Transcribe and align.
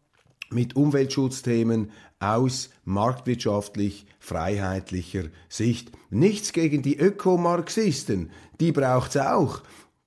mit 0.51 0.75
Umweltschutzthemen 0.75 1.89
aus 2.19 2.69
marktwirtschaftlich 2.85 4.05
freiheitlicher 4.19 5.23
Sicht. 5.49 5.91
Nichts 6.11 6.53
gegen 6.53 6.83
die 6.83 6.97
Ökomarxisten, 6.97 8.29
die 8.59 8.71
braucht 8.71 9.15
es 9.15 9.21
auch, 9.21 9.63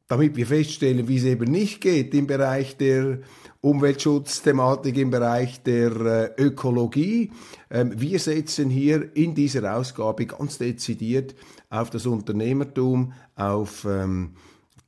damit 0.07 0.37
wir 0.37 0.47
feststellen, 0.47 1.09
wie 1.09 1.17
es 1.17 1.25
eben 1.25 1.51
nicht 1.51 1.81
geht 1.81 2.15
im 2.15 2.29
Bereich 2.29 2.77
der 2.77 3.19
Umweltschutzthematik 3.61 4.97
im 4.97 5.11
Bereich 5.11 5.63
der 5.65 5.91
äh, 6.39 6.43
Ökologie. 6.43 7.33
Ähm, 7.69 8.01
wir 8.01 8.21
setzen 8.21 8.71
hier 8.71 9.17
in 9.17 9.35
dieser 9.35 9.77
Ausgabe 9.77 10.27
ganz 10.27 10.59
dezidiert 10.59 11.35
auf 11.69 11.91
das 11.91 12.07
Unternehmertum, 12.07 13.13
auf 13.35 13.85
ähm, 13.85 14.37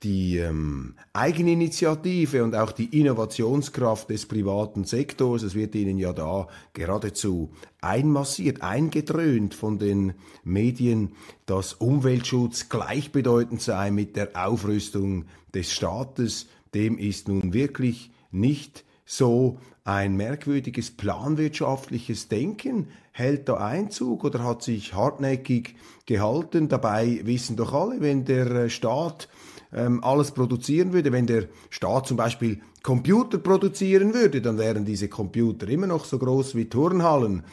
die 0.02 0.38
ähm, 0.38 0.94
Eigeninitiative 1.12 2.44
und 2.44 2.54
auch 2.54 2.72
die 2.72 3.00
Innovationskraft 3.00 4.10
des 4.10 4.26
privaten 4.26 4.84
Sektors. 4.84 5.42
Es 5.42 5.54
wird 5.54 5.74
Ihnen 5.74 5.98
ja 5.98 6.12
da 6.12 6.46
geradezu 6.72 7.50
einmassiert, 7.80 8.62
eingedröhnt 8.62 9.54
von 9.54 9.78
den 9.78 10.14
Medien, 10.44 11.12
dass 11.46 11.74
Umweltschutz 11.74 12.68
gleichbedeutend 12.68 13.60
sei 13.60 13.90
mit 13.90 14.16
der 14.16 14.30
Aufrüstung 14.34 15.24
des 15.54 15.72
Staates. 15.72 16.46
Dem 16.74 16.96
ist 16.98 17.28
nun 17.28 17.52
wirklich 17.52 18.10
nicht 18.30 18.84
so 19.04 19.58
ein 19.84 20.16
merkwürdiges 20.16 20.90
planwirtschaftliches 20.90 22.28
Denken 22.28 22.88
hält 23.10 23.48
da 23.48 23.54
Einzug 23.54 24.22
oder 24.22 24.44
hat 24.44 24.62
sich 24.62 24.94
hartnäckig 24.94 25.76
gehalten. 26.04 26.68
Dabei 26.68 27.20
wissen 27.24 27.56
doch 27.56 27.72
alle, 27.72 28.00
wenn 28.00 28.26
der 28.26 28.50
äh, 28.50 28.70
Staat 28.70 29.28
ähm, 29.72 30.02
alles 30.02 30.30
produzieren 30.30 30.92
würde, 30.92 31.12
wenn 31.12 31.26
der 31.26 31.48
Staat 31.70 32.06
zum 32.06 32.16
Beispiel 32.16 32.60
Computer 32.82 33.38
produzieren 33.38 34.14
würde, 34.14 34.40
dann 34.40 34.58
wären 34.58 34.84
diese 34.84 35.08
Computer 35.08 35.68
immer 35.68 35.86
noch 35.86 36.04
so 36.04 36.18
groß 36.18 36.54
wie 36.54 36.68
Turnhallen. 36.68 37.44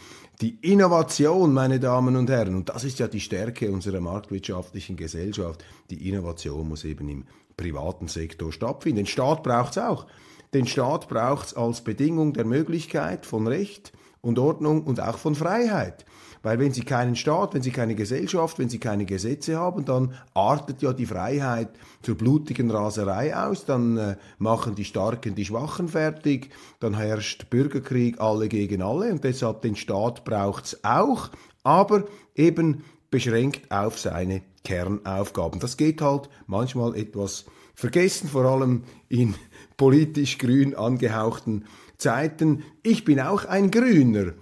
Die 0.42 0.58
Innovation, 0.62 1.54
meine 1.54 1.80
Damen 1.80 2.16
und 2.16 2.30
Herren, 2.30 2.56
und 2.56 2.70
das 2.70 2.84
ist 2.84 3.00
ja 3.00 3.08
die 3.08 3.22
Stärke 3.22 3.72
unserer 3.72 4.02
marktwirtschaftlichen 4.02 4.98
Gesellschaft, 4.98 5.64
die 5.90 6.10
Innovation 6.10 6.68
muss 6.68 6.84
eben 6.84 7.08
im 7.08 7.24
privaten 7.56 8.10
Sektor 8.10 8.52
stattfinden. 8.52 8.98
Den 8.98 9.06
Staat 9.06 9.44
braucht 9.44 9.72
es 9.72 9.78
auch. 9.78 10.08
Den 10.54 10.68
Staat 10.68 11.08
braucht 11.08 11.48
es 11.48 11.54
als 11.54 11.82
Bedingung 11.82 12.34
der 12.34 12.46
Möglichkeit 12.46 13.26
von 13.26 13.48
Recht 13.48 13.94
und 14.22 14.40
Ordnung 14.40 14.84
und 14.84 15.00
auch 15.00 15.18
von 15.18 15.36
Freiheit. 15.36 16.06
Weil 16.46 16.60
wenn 16.60 16.74
Sie 16.74 16.84
keinen 16.84 17.16
Staat, 17.16 17.56
wenn 17.56 17.64
Sie 17.64 17.72
keine 17.72 17.96
Gesellschaft, 17.96 18.60
wenn 18.60 18.70
Sie 18.70 18.78
keine 18.78 19.06
Gesetze 19.06 19.58
haben, 19.58 19.84
dann 19.84 20.14
artet 20.36 20.80
ja 20.84 20.94
die 20.94 21.08
Freiheit 21.08 21.70
zur 22.04 22.14
blutigen 22.14 22.70
Raserei 22.70 23.36
aus, 23.36 23.66
dann 23.66 23.98
äh, 23.98 24.16
machen 24.38 24.76
die 24.76 24.86
Starken 24.86 25.34
die 25.34 25.46
Schwachen 25.46 25.88
fertig, 25.88 26.52
dann 26.80 26.94
herrscht 26.94 27.50
Bürgerkrieg 27.50 28.22
alle 28.22 28.48
gegen 28.48 28.84
alle 28.84 29.12
und 29.12 29.24
deshalb 29.24 29.64
den 29.64 29.76
Staat 29.76 30.24
braucht 30.24 30.66
es 30.66 30.84
auch, 30.84 31.32
aber 31.64 32.04
eben 32.36 32.84
beschränkt 33.10 33.72
auf 33.72 33.98
seine 33.98 34.44
Kernaufgaben. 34.64 35.60
Das 35.60 35.78
geht 35.78 36.00
halt 36.04 36.30
manchmal 36.46 36.96
etwas 36.96 37.46
vergessen, 37.74 38.30
vor 38.30 38.46
allem 38.46 38.84
in 39.10 39.34
politisch 39.78 40.38
grün 40.38 40.76
angehauchten 40.76 41.66
Zeiten. 41.98 42.64
Ich 42.84 43.04
bin 43.04 43.20
auch 43.20 43.46
ein 43.46 43.72
Grüner, 43.72 44.34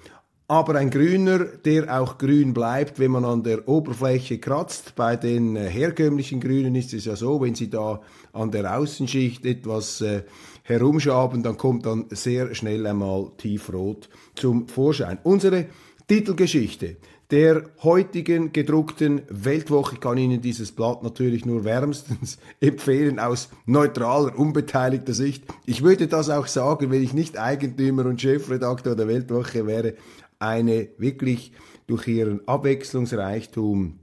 aber 0.53 0.75
ein 0.75 0.91
Grüner, 0.91 1.39
der 1.39 1.99
auch 1.99 2.19
grün 2.19 2.53
bleibt, 2.53 2.99
wenn 2.99 3.09
man 3.09 3.25
an 3.25 3.41
der 3.41 3.67
Oberfläche 3.67 4.37
kratzt. 4.37 4.93
Bei 4.95 5.15
den 5.15 5.55
äh, 5.55 5.67
herkömmlichen 5.67 6.39
Grünen 6.39 6.75
ist 6.75 6.93
es 6.93 7.05
ja 7.05 7.15
so, 7.15 7.41
wenn 7.41 7.55
sie 7.55 7.71
da 7.71 8.01
an 8.33 8.51
der 8.51 8.77
Außenschicht 8.77 9.47
etwas 9.47 10.01
äh, 10.01 10.21
herumschaben, 10.61 11.41
dann 11.41 11.57
kommt 11.57 11.87
dann 11.87 12.05
sehr 12.11 12.53
schnell 12.53 12.85
einmal 12.85 13.31
tiefrot 13.37 14.09
zum 14.35 14.67
Vorschein. 14.67 15.17
Unsere 15.23 15.65
Titelgeschichte 16.07 16.97
der 17.33 17.63
heutigen 17.81 18.53
gedruckten 18.53 19.23
Weltwoche. 19.27 19.95
Ich 19.95 20.01
kann 20.01 20.19
Ihnen 20.19 20.39
dieses 20.41 20.71
Blatt 20.71 21.01
natürlich 21.01 21.47
nur 21.47 21.63
wärmstens 21.63 22.37
empfehlen 22.59 23.17
aus 23.17 23.49
neutraler, 23.65 24.37
unbeteiligter 24.37 25.13
Sicht. 25.13 25.43
Ich 25.65 25.81
würde 25.81 26.07
das 26.07 26.29
auch 26.29 26.45
sagen, 26.45 26.91
wenn 26.91 27.01
ich 27.01 27.13
nicht 27.13 27.39
Eigentümer 27.39 28.05
und 28.05 28.21
Chefredakteur 28.21 28.95
der 28.95 29.07
Weltwoche 29.07 29.65
wäre. 29.65 29.95
Eine 30.39 30.89
wirklich 30.97 31.51
durch 31.87 32.07
ihren 32.07 32.47
Abwechslungsreichtum 32.47 33.99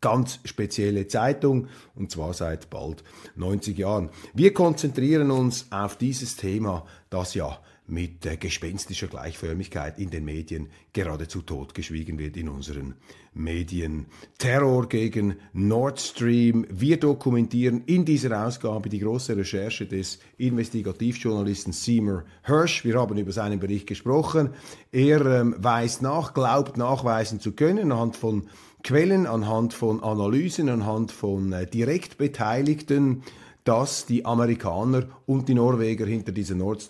ganz 0.00 0.40
spezielle 0.44 1.06
Zeitung 1.08 1.68
und 1.94 2.10
zwar 2.10 2.32
seit 2.32 2.70
bald 2.70 3.04
90 3.36 3.76
Jahren. 3.76 4.10
Wir 4.34 4.54
konzentrieren 4.54 5.30
uns 5.30 5.66
auf 5.70 5.96
dieses 5.96 6.36
Thema, 6.36 6.86
das 7.10 7.34
ja 7.34 7.58
mit 7.86 8.24
äh, 8.24 8.36
gespenstischer 8.36 9.08
Gleichförmigkeit 9.08 9.98
in 9.98 10.10
den 10.10 10.24
Medien 10.24 10.68
geradezu 10.92 11.42
totgeschwiegen 11.42 12.18
wird 12.18 12.36
in 12.36 12.48
unseren 12.48 12.94
Medien. 13.32 14.06
Terror 14.38 14.88
gegen 14.88 15.36
Nord 15.52 16.00
Stream. 16.00 16.66
Wir 16.70 16.98
dokumentieren 16.98 17.82
in 17.86 18.04
dieser 18.04 18.46
Ausgabe 18.46 18.88
die 18.88 18.98
große 18.98 19.36
Recherche 19.36 19.86
des 19.86 20.18
Investigativjournalisten 20.38 21.72
Seymour 21.72 22.24
Hirsch. 22.42 22.84
Wir 22.84 22.98
haben 22.98 23.16
über 23.16 23.32
seinen 23.32 23.60
Bericht 23.60 23.86
gesprochen. 23.86 24.50
Er 24.90 25.24
ähm, 25.26 25.54
weist 25.58 26.02
nach, 26.02 26.34
glaubt 26.34 26.76
nachweisen 26.76 27.40
zu 27.40 27.52
können 27.52 27.92
anhand 27.92 28.16
von 28.16 28.48
Quellen, 28.82 29.26
anhand 29.26 29.74
von 29.74 30.02
Analysen, 30.02 30.68
anhand 30.68 31.12
von 31.12 31.52
äh, 31.52 31.66
direkt 31.66 32.18
Beteiligten 32.18 33.22
dass 33.64 34.06
die 34.06 34.24
Amerikaner 34.24 35.04
und 35.26 35.48
die 35.48 35.54
Norweger 35.54 36.06
hinter 36.06 36.32
dieser 36.32 36.54
Nord 36.54 36.80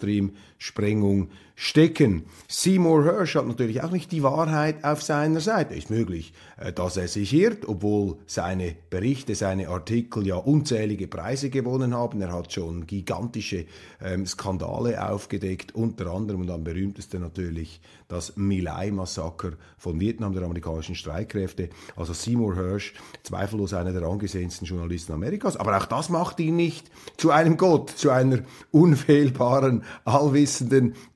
Stream-Sprengung 0.60 1.30
stecken. 1.54 2.24
Seymour 2.48 3.04
Hirsch 3.04 3.34
hat 3.34 3.46
natürlich 3.46 3.82
auch 3.82 3.90
nicht 3.90 4.12
die 4.12 4.22
Wahrheit 4.22 4.82
auf 4.82 5.02
seiner 5.02 5.40
Seite. 5.40 5.74
Ist 5.74 5.90
möglich, 5.90 6.32
äh, 6.58 6.72
dass 6.72 6.96
er 6.96 7.08
sich 7.08 7.34
irrt, 7.34 7.68
obwohl 7.68 8.16
seine 8.26 8.74
Berichte, 8.88 9.34
seine 9.34 9.68
Artikel 9.68 10.26
ja 10.26 10.36
unzählige 10.36 11.06
Preise 11.06 11.50
gewonnen 11.50 11.94
haben. 11.94 12.20
Er 12.22 12.32
hat 12.32 12.52
schon 12.52 12.86
gigantische 12.86 13.66
ähm, 14.02 14.26
Skandale 14.26 15.06
aufgedeckt, 15.10 15.74
unter 15.74 16.06
anderem 16.06 16.42
und 16.42 16.50
am 16.50 16.64
berühmtesten 16.64 17.20
natürlich 17.20 17.80
das 18.08 18.36
Milai-Massaker 18.36 19.52
von 19.76 20.00
Vietnam 20.00 20.32
der 20.32 20.42
amerikanischen 20.44 20.94
Streitkräfte. 20.94 21.68
Also 21.94 22.14
Seymour 22.14 22.54
Hirsch, 22.54 22.94
zweifellos 23.22 23.74
einer 23.74 23.92
der 23.92 24.02
angesehensten 24.02 24.66
Journalisten 24.66 25.12
Amerikas. 25.12 25.56
Aber 25.56 25.76
auch 25.76 25.86
das 25.86 26.08
macht 26.08 26.40
ihn 26.40 26.56
nicht 26.56 26.90
zu 27.18 27.30
einem 27.30 27.56
Gott, 27.56 27.90
zu 27.90 28.10
einer 28.10 28.40
unfehlbaren, 28.70 29.84
allwissenden 30.04 30.49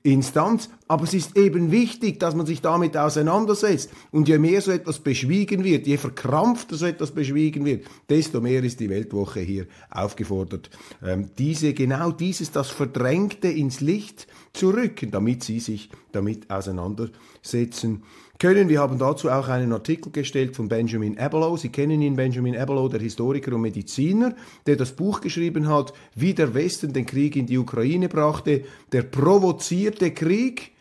Instanz. 0.03 0.69
Aber 0.87 1.03
es 1.03 1.13
ist 1.13 1.35
eben 1.35 1.71
wichtig, 1.71 2.19
dass 2.19 2.35
man 2.35 2.45
sich 2.45 2.61
damit 2.61 2.95
auseinandersetzt. 2.95 3.89
Und 4.11 4.27
je 4.27 4.37
mehr 4.37 4.61
so 4.61 4.71
etwas 4.71 4.99
beschwiegen 4.99 5.63
wird, 5.63 5.87
je 5.87 5.97
verkrampfter 5.97 6.75
so 6.75 6.85
etwas 6.85 7.11
beschwiegen 7.11 7.65
wird, 7.65 7.85
desto 8.09 8.39
mehr 8.39 8.63
ist 8.63 8.79
die 8.79 8.89
Weltwoche 8.89 9.39
hier 9.39 9.65
aufgefordert, 9.89 10.69
ähm, 11.03 11.29
diese, 11.37 11.73
genau 11.73 12.11
dieses, 12.11 12.51
das 12.51 12.69
Verdrängte 12.69 13.47
ins 13.47 13.81
Licht 13.81 14.27
zu 14.53 14.69
rücken, 14.69 15.11
damit 15.11 15.43
sie 15.43 15.59
sich 15.59 15.89
damit 16.11 16.49
auseinandersetzen 16.49 18.03
können. 18.39 18.69
Wir 18.69 18.79
haben 18.79 18.97
dazu 18.97 19.29
auch 19.29 19.47
einen 19.47 19.71
Artikel 19.73 20.11
gestellt 20.11 20.55
von 20.55 20.67
Benjamin 20.67 21.17
Abelow. 21.17 21.57
Sie 21.57 21.69
kennen 21.69 22.01
ihn, 22.01 22.15
Benjamin 22.15 22.57
Abelow, 22.57 22.89
der 22.89 22.99
Historiker 22.99 23.53
und 23.53 23.61
Mediziner, 23.61 24.35
der 24.65 24.75
das 24.75 24.91
Buch 24.91 25.21
geschrieben 25.21 25.67
hat, 25.67 25.93
wie 26.15 26.33
der 26.33 26.53
Westen 26.53 26.93
den 26.93 27.05
Krieg 27.05 27.35
in 27.35 27.45
die 27.45 27.57
Ukraine 27.57 28.09
brachte, 28.09 28.63
der 28.91 29.03
provozierte 29.03 30.11
Krieg, 30.11 30.71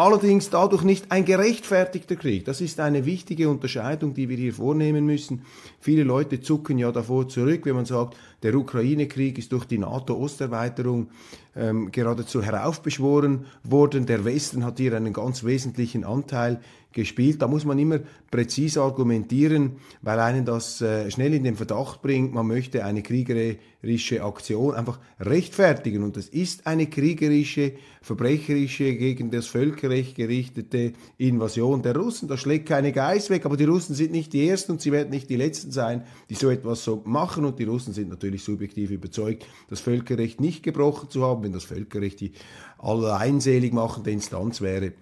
allerdings 0.00 0.48
dadurch 0.50 0.82
nicht 0.82 1.10
ein 1.10 1.24
gerechtfertigter 1.24 2.16
Krieg. 2.16 2.44
Das 2.44 2.60
ist 2.60 2.80
eine 2.80 3.04
wichtige 3.04 3.50
Unterscheidung, 3.50 4.14
die 4.14 4.28
wir 4.28 4.36
hier 4.36 4.54
vornehmen 4.54 5.04
müssen. 5.04 5.42
Viele 5.78 6.04
Leute 6.04 6.40
zucken 6.40 6.78
ja 6.78 6.90
davor 6.90 7.28
zurück, 7.28 7.62
wenn 7.64 7.74
man 7.74 7.84
sagt, 7.84 8.16
der 8.42 8.54
Ukraine-Krieg 8.54 9.38
ist 9.38 9.52
durch 9.52 9.66
die 9.66 9.78
NATO-Osterweiterung 9.78 11.08
ähm, 11.54 11.90
geradezu 11.92 12.42
heraufbeschworen 12.42 13.46
worden. 13.62 14.06
Der 14.06 14.24
Westen 14.24 14.64
hat 14.64 14.78
hier 14.78 14.96
einen 14.96 15.12
ganz 15.12 15.44
wesentlichen 15.44 16.04
Anteil 16.04 16.60
gespielt. 16.92 17.40
Da 17.42 17.48
muss 17.48 17.64
man 17.64 17.78
immer 17.78 18.00
präzis 18.30 18.76
argumentieren, 18.76 19.76
weil 20.02 20.18
einen 20.18 20.44
das 20.44 20.80
äh, 20.80 21.10
schnell 21.10 21.34
in 21.34 21.44
den 21.44 21.56
Verdacht 21.56 22.02
bringt, 22.02 22.34
man 22.34 22.46
möchte 22.46 22.84
eine 22.84 23.02
kriegerische 23.02 24.22
Aktion 24.22 24.74
einfach 24.74 24.98
rechtfertigen. 25.18 26.02
Und 26.02 26.16
das 26.16 26.28
ist 26.28 26.66
eine 26.66 26.86
kriegerische, 26.86 27.74
verbrecherische, 28.02 28.94
gegen 28.96 29.30
das 29.30 29.46
Völkerrecht 29.46 30.16
gerichtete 30.16 30.92
Invasion 31.18 31.82
der 31.82 31.96
Russen. 31.96 32.28
Das 32.28 32.40
schlägt 32.40 32.68
keine 32.68 32.92
Geiß 32.92 33.30
weg, 33.30 33.46
aber 33.46 33.56
die 33.56 33.64
Russen 33.64 33.94
sind 33.94 34.12
nicht 34.12 34.32
die 34.32 34.48
Ersten 34.48 34.72
und 34.72 34.80
sie 34.80 34.92
werden 34.92 35.10
nicht 35.10 35.30
die 35.30 35.36
Letzten 35.36 35.70
sein, 35.70 36.04
die 36.28 36.34
so 36.34 36.50
etwas 36.50 36.84
so 36.84 37.02
machen. 37.04 37.44
Und 37.44 37.58
die 37.58 37.64
Russen 37.64 37.94
sind 37.94 38.08
natürlich 38.10 38.44
subjektiv 38.44 38.90
überzeugt, 38.90 39.46
das 39.68 39.80
Völkerrecht 39.80 40.40
nicht 40.40 40.62
gebrochen 40.62 41.10
zu 41.10 41.22
haben, 41.22 41.44
wenn 41.44 41.52
das 41.52 41.64
Völkerrecht 41.64 42.20
die 42.20 42.32
alleinselig 42.78 43.72
machende 43.72 44.10
Instanz 44.10 44.60
wäre 44.60 44.92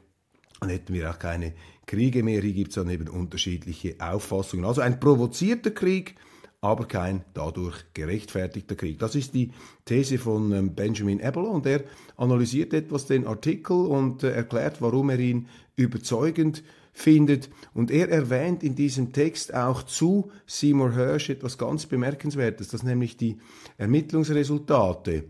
dann 0.60 0.70
hätten 0.70 0.92
wir 0.92 1.10
auch 1.10 1.18
keine 1.18 1.52
Kriege 1.88 2.22
mehr. 2.22 2.42
Hier 2.42 2.52
gibt 2.52 2.68
es 2.68 2.74
dann 2.76 2.90
eben 2.90 3.08
unterschiedliche 3.08 3.96
Auffassungen. 3.98 4.64
Also 4.64 4.82
ein 4.82 5.00
provozierter 5.00 5.72
Krieg, 5.72 6.14
aber 6.60 6.86
kein 6.86 7.24
dadurch 7.34 7.76
gerechtfertigter 7.94 8.76
Krieg. 8.76 8.98
Das 8.98 9.14
ist 9.14 9.34
die 9.34 9.52
These 9.84 10.18
von 10.18 10.52
ähm, 10.52 10.74
Benjamin 10.74 11.22
Abelow 11.22 11.50
und 11.50 11.66
er 11.66 11.84
analysiert 12.16 12.74
etwas 12.74 13.06
den 13.06 13.26
Artikel 13.26 13.86
und 13.86 14.22
äh, 14.22 14.32
erklärt, 14.32 14.82
warum 14.82 15.10
er 15.10 15.18
ihn 15.18 15.48
überzeugend 15.76 16.62
findet. 16.92 17.48
Und 17.72 17.90
er 17.90 18.10
erwähnt 18.10 18.62
in 18.62 18.74
diesem 18.74 19.12
Text 19.12 19.54
auch 19.54 19.82
zu 19.82 20.30
Seymour 20.46 20.92
Hirsch 20.92 21.30
etwas 21.30 21.56
ganz 21.56 21.86
Bemerkenswertes, 21.86 22.68
dass 22.68 22.82
nämlich 22.82 23.16
die 23.16 23.38
Ermittlungsresultate, 23.78 25.24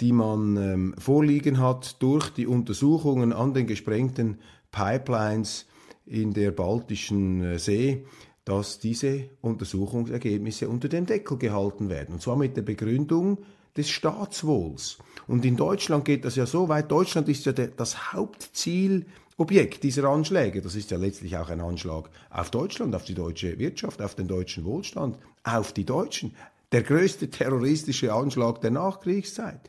die 0.00 0.12
man 0.12 0.56
ähm, 0.56 0.94
vorliegen 0.98 1.60
hat 1.60 2.02
durch 2.02 2.30
die 2.30 2.46
Untersuchungen 2.46 3.32
an 3.32 3.54
den 3.54 3.66
gesprengten 3.66 4.38
Pipelines 4.72 5.66
in 6.12 6.34
der 6.34 6.50
Baltischen 6.50 7.42
äh, 7.42 7.58
See, 7.58 8.04
dass 8.44 8.78
diese 8.78 9.30
Untersuchungsergebnisse 9.40 10.68
unter 10.68 10.88
dem 10.88 11.06
Deckel 11.06 11.38
gehalten 11.38 11.88
werden. 11.88 12.14
Und 12.14 12.22
zwar 12.22 12.36
mit 12.36 12.56
der 12.56 12.62
Begründung 12.62 13.38
des 13.76 13.88
Staatswohls. 13.88 14.98
Und 15.26 15.44
in 15.44 15.56
Deutschland 15.56 16.04
geht 16.04 16.24
das 16.24 16.36
ja 16.36 16.44
so 16.44 16.68
weit. 16.68 16.90
Deutschland 16.90 17.28
ist 17.28 17.46
ja 17.46 17.52
der, 17.52 17.68
das 17.68 18.12
Hauptzielobjekt 18.12 19.82
dieser 19.82 20.04
Anschläge. 20.04 20.60
Das 20.60 20.74
ist 20.74 20.90
ja 20.90 20.98
letztlich 20.98 21.36
auch 21.38 21.48
ein 21.48 21.60
Anschlag 21.60 22.10
auf 22.30 22.50
Deutschland, 22.50 22.94
auf 22.94 23.04
die 23.04 23.14
deutsche 23.14 23.58
Wirtschaft, 23.58 24.02
auf 24.02 24.14
den 24.14 24.28
deutschen 24.28 24.64
Wohlstand, 24.64 25.18
auf 25.44 25.72
die 25.72 25.86
Deutschen. 25.86 26.34
Der 26.72 26.82
größte 26.82 27.30
terroristische 27.30 28.12
Anschlag 28.12 28.60
der 28.60 28.72
Nachkriegszeit. 28.72 29.60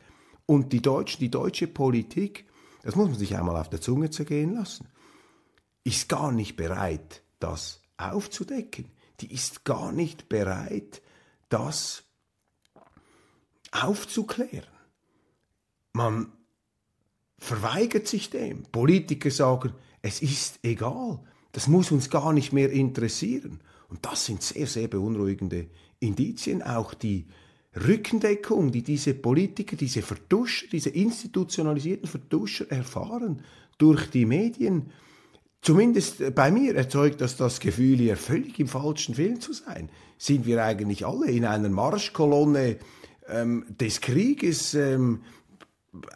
Und 0.46 0.72
die 0.72 0.82
Deutschen, 0.82 1.20
die 1.20 1.30
deutsche 1.30 1.68
Politik, 1.68 2.44
das 2.82 2.96
muss 2.96 3.08
man 3.08 3.18
sich 3.18 3.34
einmal 3.36 3.56
auf 3.56 3.70
der 3.70 3.80
Zunge 3.80 4.10
zergehen 4.10 4.54
lassen 4.54 4.86
ist 5.84 6.08
gar 6.08 6.32
nicht 6.32 6.56
bereit, 6.56 7.22
das 7.38 7.82
aufzudecken. 7.96 8.86
Die 9.20 9.32
ist 9.32 9.64
gar 9.64 9.92
nicht 9.92 10.28
bereit, 10.28 11.02
das 11.48 12.02
aufzuklären. 13.70 14.66
Man 15.92 16.32
verweigert 17.38 18.08
sich 18.08 18.30
dem. 18.30 18.64
Politiker 18.64 19.30
sagen, 19.30 19.72
es 20.02 20.22
ist 20.22 20.58
egal, 20.62 21.20
das 21.52 21.68
muss 21.68 21.92
uns 21.92 22.10
gar 22.10 22.32
nicht 22.32 22.52
mehr 22.52 22.70
interessieren. 22.72 23.60
Und 23.88 24.04
das 24.04 24.26
sind 24.26 24.42
sehr, 24.42 24.66
sehr 24.66 24.88
beunruhigende 24.88 25.68
Indizien. 26.00 26.62
Auch 26.62 26.94
die 26.94 27.26
Rückendeckung, 27.76 28.72
die 28.72 28.82
diese 28.82 29.14
Politiker, 29.14 29.76
diese 29.76 30.02
Verduscher, 30.02 30.66
diese 30.72 30.90
institutionalisierten 30.90 32.08
Verduscher 32.08 32.70
erfahren 32.70 33.42
durch 33.78 34.10
die 34.10 34.26
Medien, 34.26 34.90
Zumindest 35.64 36.34
bei 36.34 36.50
mir 36.50 36.76
erzeugt 36.76 37.22
das 37.22 37.38
das 37.38 37.58
Gefühl, 37.58 37.96
hier 37.96 38.18
völlig 38.18 38.60
im 38.60 38.68
falschen 38.68 39.14
Film 39.14 39.40
zu 39.40 39.54
sein. 39.54 39.88
Sind 40.18 40.44
wir 40.44 40.62
eigentlich 40.62 41.06
alle 41.06 41.30
in 41.30 41.46
einer 41.46 41.70
Marschkolonne 41.70 42.76
ähm, 43.26 43.64
des 43.70 44.02
Krieges 44.02 44.74
ähm, 44.74 45.22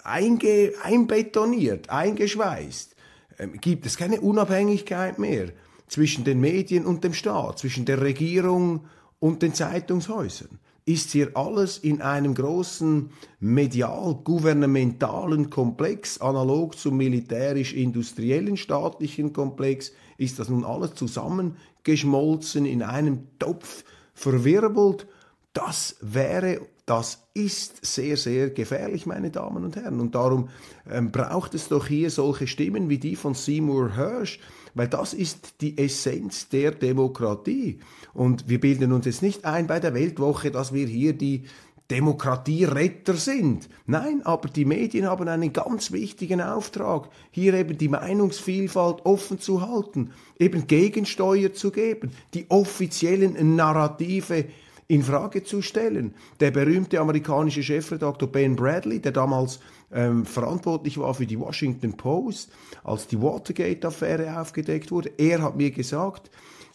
einge, 0.04 0.74
einbetoniert, 0.82 1.88
eingeschweißt? 1.88 2.94
Ähm, 3.38 3.58
gibt 3.58 3.86
es 3.86 3.96
keine 3.96 4.20
Unabhängigkeit 4.20 5.18
mehr 5.18 5.52
zwischen 5.86 6.24
den 6.24 6.40
Medien 6.40 6.84
und 6.84 7.02
dem 7.02 7.14
Staat, 7.14 7.58
zwischen 7.58 7.86
der 7.86 8.02
Regierung 8.02 8.84
und 9.18 9.40
den 9.40 9.54
Zeitungshäusern? 9.54 10.58
Ist 10.88 11.12
hier 11.12 11.36
alles 11.36 11.76
in 11.76 12.00
einem 12.00 12.34
großen 12.34 13.10
medial-gouvernementalen 13.40 15.50
Komplex, 15.50 16.18
analog 16.18 16.78
zum 16.78 16.96
militärisch-industriellen 16.96 18.56
staatlichen 18.56 19.34
Komplex, 19.34 19.92
ist 20.16 20.38
das 20.38 20.48
nun 20.48 20.64
alles 20.64 20.94
zusammengeschmolzen, 20.94 22.64
in 22.64 22.82
einem 22.82 23.26
Topf 23.38 23.84
verwirbelt. 24.14 25.06
Das 25.52 25.96
wäre 26.00 26.62
das 26.86 27.28
ist 27.34 27.84
sehr, 27.84 28.16
sehr 28.16 28.48
gefährlich, 28.48 29.04
meine 29.04 29.30
Damen 29.30 29.62
und 29.62 29.76
Herren. 29.76 30.00
Und 30.00 30.14
darum 30.14 30.48
ähm, 30.90 31.12
braucht 31.12 31.52
es 31.52 31.68
doch 31.68 31.86
hier 31.86 32.10
solche 32.10 32.46
Stimmen 32.46 32.88
wie 32.88 32.96
die 32.96 33.14
von 33.14 33.34
Seymour 33.34 33.94
Hersh, 33.94 34.40
weil 34.74 34.88
das 34.88 35.14
ist 35.14 35.60
die 35.60 35.78
Essenz 35.78 36.48
der 36.48 36.72
Demokratie. 36.72 37.78
Und 38.14 38.48
wir 38.48 38.60
bilden 38.60 38.92
uns 38.92 39.06
jetzt 39.06 39.22
nicht 39.22 39.44
ein 39.44 39.66
bei 39.66 39.80
der 39.80 39.94
Weltwoche, 39.94 40.50
dass 40.50 40.72
wir 40.72 40.86
hier 40.86 41.12
die 41.12 41.44
Demokratieretter 41.90 43.14
sind. 43.14 43.68
Nein, 43.86 44.20
aber 44.24 44.48
die 44.48 44.66
Medien 44.66 45.06
haben 45.06 45.26
einen 45.26 45.54
ganz 45.54 45.90
wichtigen 45.90 46.42
Auftrag, 46.42 47.08
hier 47.30 47.54
eben 47.54 47.78
die 47.78 47.88
Meinungsvielfalt 47.88 49.06
offen 49.06 49.38
zu 49.38 49.66
halten, 49.66 50.10
eben 50.38 50.66
Gegensteuer 50.66 51.54
zu 51.54 51.70
geben, 51.70 52.10
die 52.34 52.44
offiziellen 52.50 53.56
Narrative 53.56 54.44
in 54.86 55.02
Frage 55.02 55.44
zu 55.44 55.62
stellen. 55.62 56.14
Der 56.40 56.50
berühmte 56.50 57.00
amerikanische 57.00 57.62
Chefredakteur 57.62 58.28
Ben 58.28 58.56
Bradley, 58.56 59.00
der 59.00 59.12
damals 59.12 59.60
ähm, 59.92 60.26
verantwortlich 60.26 60.98
war 60.98 61.14
für 61.14 61.26
die 61.26 61.38
Washington 61.38 61.96
Post, 61.96 62.50
als 62.84 63.06
die 63.06 63.20
Watergate-Affäre 63.20 64.40
aufgedeckt 64.40 64.90
wurde, 64.90 65.12
er 65.18 65.42
hat 65.42 65.56
mir 65.56 65.70
gesagt, 65.70 66.30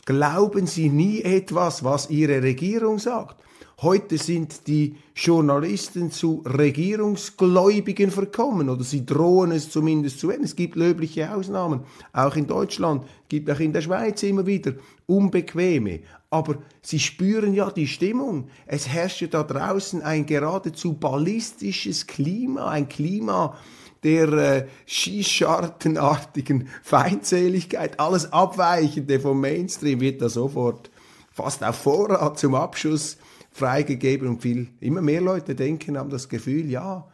glauben 0.06 0.68
Sie 0.68 0.90
nie 0.90 1.22
etwas, 1.22 1.84
was 1.84 2.10
Ihre 2.10 2.42
Regierung 2.42 3.00
sagt. 3.00 3.38
Heute 3.82 4.18
sind 4.18 4.68
die 4.68 4.96
Journalisten 5.16 6.12
zu 6.12 6.44
Regierungsgläubigen 6.46 8.12
verkommen 8.12 8.70
oder 8.70 8.84
sie 8.84 9.06
drohen 9.06 9.52
es 9.52 9.72
zumindest 9.72 10.20
zu 10.20 10.30
werden. 10.30 10.44
Es 10.44 10.56
gibt 10.56 10.76
löbliche 10.76 11.36
Ausnahmen, 11.36 11.82
auch 12.14 12.36
in 12.36 12.48
Deutschland, 12.48 13.04
gibt 13.30 13.50
auch 13.50 13.60
in 13.60 13.74
der 13.74 13.82
Schweiz 13.82 14.22
immer 14.24 14.46
wieder 14.46 14.74
unbequeme. 15.08 16.02
Aber 16.30 16.58
sie 16.82 17.00
spüren 17.00 17.54
ja 17.54 17.72
die 17.72 17.88
Stimmung. 17.88 18.48
Es 18.68 18.88
herrscht 18.88 19.22
ja 19.22 19.28
da 19.28 19.44
draußen 19.44 20.02
ein 20.02 20.26
geradezu 20.26 20.94
ballistisches 20.94 22.08
Klima, 22.08 22.70
ein 22.70 22.88
Klima, 22.88 23.58
der 24.04 24.34
äh, 24.34 24.68
Skischartenartigen 24.86 26.68
Feindseligkeit, 26.84 28.00
alles 28.00 28.32
Abweichende 28.32 29.20
vom 29.20 29.40
Mainstream 29.40 30.02
wird 30.02 30.22
da 30.22 30.30
sofort 30.30 30.92
fast 31.32 31.64
auf 31.64 31.78
Vorrat 31.78 32.38
zum 32.38 32.54
Abschuss 32.54 33.18
freigegeben 33.54 34.28
und 34.28 34.42
viel, 34.42 34.68
immer 34.80 35.02
mehr 35.02 35.22
Leute 35.22 35.56
denken, 35.56 35.98
haben 35.98 36.10
das 36.10 36.28
Gefühl, 36.28 36.70
ja, 36.70 37.08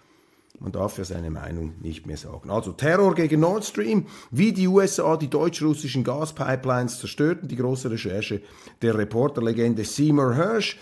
man 0.59 0.71
darf 0.71 0.97
ja 0.97 1.05
seine 1.05 1.29
Meinung 1.29 1.73
nicht 1.81 2.05
mehr 2.05 2.17
sagen. 2.17 2.49
Also 2.49 2.73
Terror 2.73 3.15
gegen 3.15 3.39
Nord 3.39 3.63
Stream, 3.63 4.07
wie 4.31 4.51
die 4.51 4.67
USA 4.67 5.15
die 5.15 5.29
deutsch-russischen 5.29 6.03
Gaspipelines 6.03 6.99
zerstörten, 6.99 7.47
die 7.47 7.55
große 7.55 7.89
Recherche 7.89 8.41
der 8.81 8.97
Reporterlegende 8.97 9.85
Seymour 9.85 10.35
Hirsch, 10.35 10.77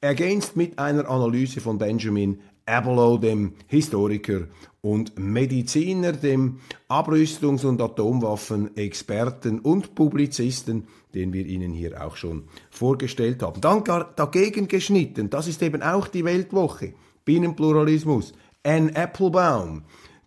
ergänzt 0.00 0.56
mit 0.56 0.78
einer 0.78 1.08
Analyse 1.08 1.60
von 1.60 1.76
Benjamin 1.76 2.40
Abelow, 2.64 3.18
dem 3.18 3.54
Historiker 3.66 4.46
und 4.80 5.18
Mediziner, 5.18 6.12
dem 6.12 6.60
Abrüstungs- 6.88 7.64
und 7.64 7.80
Atomwaffenexperten 7.80 9.58
und 9.60 9.94
Publizisten, 9.94 10.86
den 11.14 11.32
wir 11.32 11.46
Ihnen 11.46 11.72
hier 11.72 12.04
auch 12.04 12.16
schon 12.16 12.44
vorgestellt 12.70 13.42
haben. 13.42 13.60
Dann 13.60 13.82
dagegen 14.16 14.68
geschnitten, 14.68 15.30
das 15.30 15.48
ist 15.48 15.62
eben 15.62 15.82
auch 15.82 16.06
die 16.08 16.24
Weltwoche, 16.24 16.92
Binnenpluralismus, 17.24 18.32
Anne 18.62 18.94
Applebaum, 18.94 19.82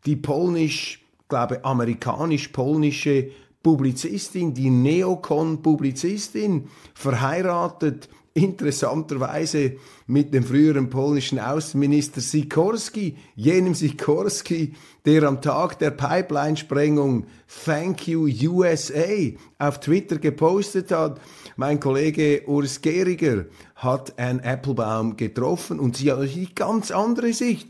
die 0.06 0.16
polnisch, 0.16 1.06
glaube 1.30 1.64
amerikanisch-polnische 1.64 3.32
Publizistin, 3.64 4.54
die 4.54 4.70
Neokon-Publizistin, 4.70 6.68
verheiratet 6.94 8.10
interessanterweise 8.34 9.78
mit 10.08 10.34
dem 10.34 10.44
früheren 10.44 10.90
polnischen 10.90 11.40
Außenminister 11.40 12.22
Sikorski, 12.22 13.18
jenem 13.36 13.76
Sikorski, 13.76 14.74
der 15.06 15.24
am 15.24 15.42
Tag 15.42 15.80
der 15.80 15.92
Pipeline-Sprengung 15.92 17.26
Thank 17.66 18.08
you 18.08 18.30
USA 18.50 19.32
auf 19.60 19.80
Twitter 19.80 20.18
gepostet 20.18 20.92
hat. 20.92 21.20
Mein 21.58 21.80
Kollege 21.80 22.44
Urs 22.48 22.82
Geriger 22.82 23.46
hat 23.76 24.18
Anne 24.18 24.44
Applebaum 24.44 25.18
getroffen 25.18 25.80
und 25.80 25.98
sie 25.98 26.12
hat 26.12 26.20
eine 26.20 26.48
ganz 26.56 26.92
andere 26.92 27.34
Sicht. 27.34 27.68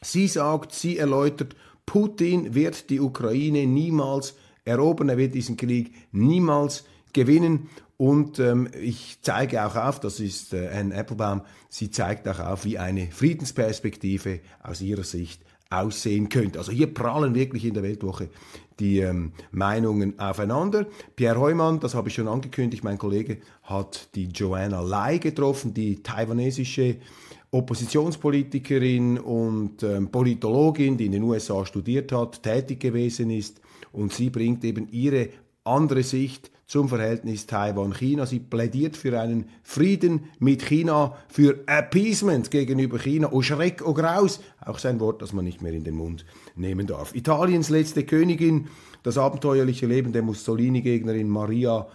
Sie 0.00 0.28
sagt, 0.28 0.72
sie 0.72 0.98
erläutert, 0.98 1.56
Putin 1.86 2.54
wird 2.54 2.90
die 2.90 3.00
Ukraine 3.00 3.66
niemals 3.66 4.34
erobern, 4.64 5.08
er 5.08 5.18
wird 5.18 5.34
diesen 5.34 5.56
Krieg 5.56 5.92
niemals 6.12 6.84
gewinnen 7.12 7.68
und 7.96 8.38
ähm, 8.40 8.68
ich 8.80 9.18
zeige 9.22 9.64
auch 9.64 9.76
auf, 9.76 10.00
das 10.00 10.18
ist 10.18 10.54
äh, 10.54 10.68
Anne 10.68 10.94
Applebaum, 10.94 11.42
sie 11.68 11.90
zeigt 11.90 12.26
auch 12.26 12.40
auf, 12.40 12.64
wie 12.64 12.78
eine 12.78 13.06
Friedensperspektive 13.12 14.40
aus 14.62 14.80
ihrer 14.80 15.04
Sicht 15.04 15.42
aussehen 15.70 16.28
könnte. 16.28 16.58
Also 16.58 16.72
hier 16.72 16.92
prallen 16.92 17.34
wirklich 17.34 17.64
in 17.64 17.74
der 17.74 17.82
Weltwoche 17.82 18.28
die 18.78 18.98
ähm, 18.98 19.32
Meinungen 19.52 20.18
aufeinander. 20.18 20.86
Pierre 21.14 21.38
Heumann, 21.38 21.78
das 21.78 21.94
habe 21.94 22.08
ich 22.08 22.14
schon 22.14 22.26
angekündigt, 22.26 22.82
mein 22.82 22.98
Kollege 22.98 23.38
hat 23.62 24.08
die 24.16 24.26
Joanna 24.26 24.80
Lai 24.80 25.18
getroffen, 25.18 25.72
die 25.72 26.02
taiwanesische 26.02 26.96
Oppositionspolitikerin 27.52 29.18
und 29.18 29.82
ähm, 29.84 30.10
Politologin, 30.10 30.96
die 30.96 31.06
in 31.06 31.12
den 31.12 31.22
USA 31.22 31.64
studiert 31.64 32.10
hat, 32.10 32.42
tätig 32.42 32.80
gewesen 32.80 33.30
ist 33.30 33.60
und 33.92 34.12
sie 34.12 34.30
bringt 34.30 34.64
eben 34.64 34.88
ihre 34.90 35.28
andere 35.62 36.02
Sicht 36.02 36.50
zum 36.72 36.88
Verhältnis 36.88 37.44
Taiwan-China. 37.44 38.24
Sie 38.24 38.40
plädiert 38.40 38.96
für 38.96 39.20
einen 39.20 39.44
Frieden 39.62 40.30
mit 40.38 40.64
China, 40.64 41.18
für 41.28 41.58
Appeasement 41.66 42.50
gegenüber 42.50 42.98
China. 42.98 43.28
Oh 43.30 43.42
Schreck, 43.42 43.82
oh 43.86 43.92
Graus, 43.92 44.40
auch 44.64 44.78
sein 44.78 44.98
Wort, 44.98 45.20
das 45.20 45.34
man 45.34 45.44
nicht 45.44 45.60
mehr 45.60 45.74
in 45.74 45.84
den 45.84 45.96
Mund 45.96 46.24
nehmen 46.56 46.86
darf. 46.86 47.14
Italiens 47.14 47.68
letzte 47.68 48.04
Königin, 48.04 48.68
das 49.02 49.18
abenteuerliche 49.18 49.84
Leben 49.84 50.14
der 50.14 50.22
Mussolini-Gegnerin 50.22 51.28
Maria 51.28 51.88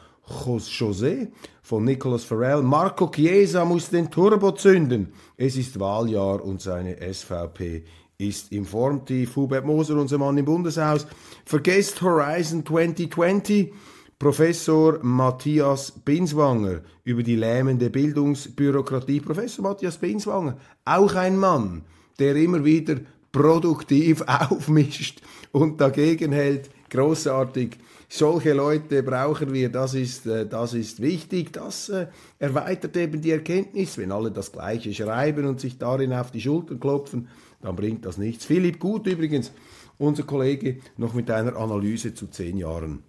José 0.46 1.30
von 1.64 1.84
Nicolas 1.84 2.24
Farrell. 2.24 2.62
Marco 2.62 3.08
Chiesa 3.08 3.66
muss 3.66 3.90
den 3.90 4.12
Turbo 4.12 4.52
zünden. 4.52 5.12
Es 5.38 5.56
ist 5.56 5.80
Wahljahr 5.80 6.46
und 6.46 6.62
seine 6.62 6.98
SVP 7.02 7.84
ist 8.20 8.52
im 8.52 8.66
Formtief. 8.66 9.36
Hubert 9.38 9.66
Moser, 9.66 9.96
unser 9.96 10.20
Mann 10.20 10.38
im 10.38 10.46
Bundeshaus, 10.46 11.08
vergesst 11.46 12.00
Horizon 12.04 12.64
2020. 12.64 13.74
Professor 14.20 14.98
Matthias 15.04 15.92
Binswanger 15.92 16.82
über 17.04 17.22
die 17.22 17.36
lähmende 17.36 17.92
Bildungsbürokratie. 17.92 19.20
Professor 19.20 19.62
Matthias 19.62 20.00
Binswanger, 20.00 20.58
auch 20.86 21.14
ein 21.14 21.38
Mann, 21.38 21.84
der 22.18 22.36
immer 22.36 22.66
wieder 22.66 22.96
produktiv 23.32 24.22
aufmischt 24.28 25.22
und 25.52 25.80
dagegen 25.80 26.32
hält. 26.32 26.72
Großartig. 26.90 27.78
Solche 28.10 28.54
Leute 28.54 29.04
brauchen 29.04 29.54
wir, 29.54 29.70
das 29.70 29.94
ist, 29.94 30.26
äh, 30.26 30.48
das 30.48 30.74
ist 30.74 31.00
wichtig. 31.00 31.54
Das 31.54 31.90
äh, 31.90 32.08
erweitert 32.40 32.98
eben 32.98 33.22
die 33.22 33.32
Erkenntnis. 33.32 34.00
Wenn 34.00 34.12
alle 34.12 34.32
das 34.32 34.52
Gleiche 34.52 34.96
schreiben 34.96 35.46
und 35.46 35.60
sich 35.60 35.78
darin 35.78 36.12
auf 36.12 36.32
die 36.32 36.42
Schultern 36.42 36.80
klopfen, 36.80 37.28
dann 37.62 37.76
bringt 37.76 38.04
das 38.04 38.18
nichts. 38.18 38.46
Philipp 38.46 38.80
Gut 38.80 39.06
übrigens, 39.06 39.52
unser 40.00 40.24
Kollege, 40.24 40.80
noch 40.96 41.14
mit 41.14 41.30
einer 41.30 41.56
Analyse 41.56 42.16
zu 42.16 42.26
zehn 42.28 42.58
Jahren 42.58 43.04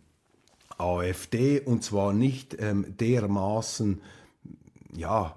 AfD 0.78 1.60
und 1.60 1.82
zwar 1.84 2.12
nicht 2.12 2.56
ähm, 2.58 2.94
dermaßen, 2.98 4.00
ja, 4.96 5.36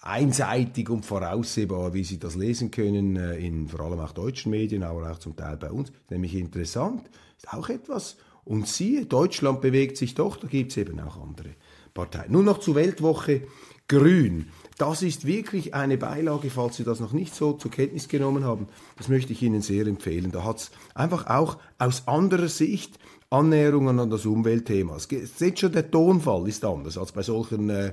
einseitig 0.00 0.88
und 0.88 1.04
voraussehbar, 1.04 1.92
wie 1.92 2.04
Sie 2.04 2.18
das 2.18 2.36
lesen 2.36 2.70
können, 2.70 3.16
äh, 3.16 3.36
in 3.36 3.68
vor 3.68 3.80
allem 3.80 4.00
auch 4.00 4.12
deutschen 4.12 4.50
Medien, 4.50 4.82
aber 4.82 5.10
auch 5.10 5.18
zum 5.18 5.36
Teil 5.36 5.56
bei 5.56 5.70
uns. 5.70 5.92
Nämlich 6.08 6.34
interessant, 6.34 7.10
ist 7.36 7.52
auch 7.52 7.68
etwas. 7.68 8.16
Und 8.44 8.66
siehe, 8.66 9.04
Deutschland 9.04 9.60
bewegt 9.60 9.98
sich 9.98 10.14
doch, 10.14 10.36
da 10.36 10.46
gibt 10.46 10.70
es 10.70 10.78
eben 10.78 10.98
auch 11.00 11.20
andere 11.20 11.50
Parteien. 11.92 12.32
Nun 12.32 12.46
noch 12.46 12.58
zur 12.58 12.76
Weltwoche 12.76 13.42
Grün. 13.88 14.48
Das 14.78 15.02
ist 15.02 15.26
wirklich 15.26 15.74
eine 15.74 15.98
Beilage, 15.98 16.50
falls 16.50 16.76
Sie 16.76 16.84
das 16.84 17.00
noch 17.00 17.12
nicht 17.12 17.34
so 17.34 17.52
zur 17.52 17.70
Kenntnis 17.70 18.06
genommen 18.06 18.44
haben. 18.44 18.68
Das 18.96 19.08
möchte 19.08 19.32
ich 19.32 19.42
Ihnen 19.42 19.60
sehr 19.60 19.88
empfehlen. 19.88 20.30
Da 20.30 20.44
hat 20.44 20.58
es 20.58 20.70
einfach 20.94 21.26
auch 21.26 21.58
aus 21.78 22.06
anderer 22.06 22.48
Sicht 22.48 22.96
Annäherungen 23.28 23.98
an 23.98 24.08
das 24.08 24.24
Umweltthema. 24.24 24.98
Seht 25.00 25.58
schon, 25.58 25.72
der 25.72 25.90
Tonfall 25.90 26.48
ist 26.48 26.64
anders 26.64 26.96
als 26.96 27.10
bei 27.10 27.22
solchen 27.22 27.68
äh, 27.68 27.92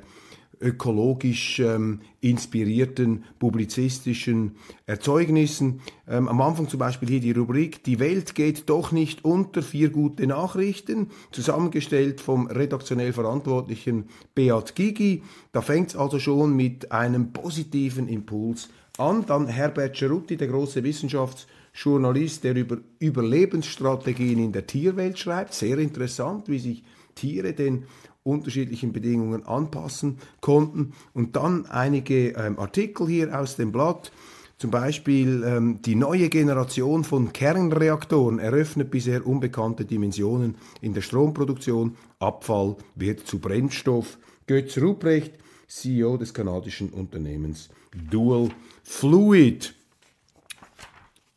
ökologisch 0.60 1.60
ähm, 1.60 2.02
inspirierten 2.22 3.24
publizistischen 3.40 4.56
Erzeugnissen. 4.86 5.82
Ähm, 6.08 6.28
am 6.28 6.42
Anfang 6.42 6.70
zum 6.70 6.80
Beispiel 6.80 7.10
hier 7.10 7.20
die 7.20 7.32
Rubrik 7.32 7.84
Die 7.84 8.00
Welt 8.00 8.36
geht 8.36 8.70
doch 8.70 8.92
nicht 8.92 9.26
unter, 9.26 9.62
vier 9.62 9.90
gute 9.90 10.28
Nachrichten, 10.28 11.10
zusammengestellt 11.32 12.22
vom 12.22 12.48
redaktionell 12.48 13.14
Verantwortlichen 13.14 14.06
Beat 14.34 14.76
Gigi. 14.76 15.24
Da 15.52 15.62
fängt 15.62 15.90
es 15.90 15.96
also 15.96 16.20
schon 16.20 16.56
mit 16.56 16.92
einem 16.92 17.32
positiven 17.32 18.08
Impuls 18.08 18.70
an. 18.98 19.26
Dann 19.26 19.48
Herbert 19.48 19.96
Cerutti, 19.96 20.38
der 20.38 20.48
große 20.48 20.84
Wissenschaftsjournalist, 21.76 22.44
der 22.44 22.56
über 22.56 22.78
Überlebensstrategien 23.00 24.40
in 24.40 24.52
der 24.52 24.66
Tierwelt 24.66 25.20
schreibt. 25.20 25.54
Sehr 25.54 25.78
interessant, 25.78 26.48
wie 26.48 26.60
sich 26.60 26.84
Tiere 27.16 27.54
den 27.54 27.86
unterschiedlichen 28.24 28.92
Bedingungen 28.92 29.46
anpassen 29.46 30.18
konnten. 30.42 30.94
Und 31.14 31.36
dann 31.36 31.66
einige 31.68 32.30
ähm, 32.30 32.58
Artikel 32.58 33.08
hier 33.08 33.40
aus 33.40 33.56
dem 33.56 33.72
Blatt. 33.72 34.12
Zum 34.58 34.72
Beispiel 34.72 35.44
ähm, 35.46 35.82
die 35.82 35.96
neue 35.96 36.30
Generation 36.30 37.04
von 37.04 37.34
Kernreaktoren 37.34 38.40
eröffnet 38.40 38.90
bisher 38.90 39.28
unbekannte 39.28 39.86
Dimensionen 39.86 40.56
in 40.82 40.94
der 40.94 41.02
Stromproduktion. 41.02 41.98
Abfall 42.20 42.78
wird 42.96 43.28
zu 43.28 43.40
Brennstoff. 43.40 44.18
Götz 44.48 44.78
Ruprecht, 44.78 45.34
CEO 45.68 46.18
des 46.18 46.34
kanadischen 46.34 46.90
Unternehmens 46.90 47.70
Dual 48.10 48.50
Fluid. 48.84 49.76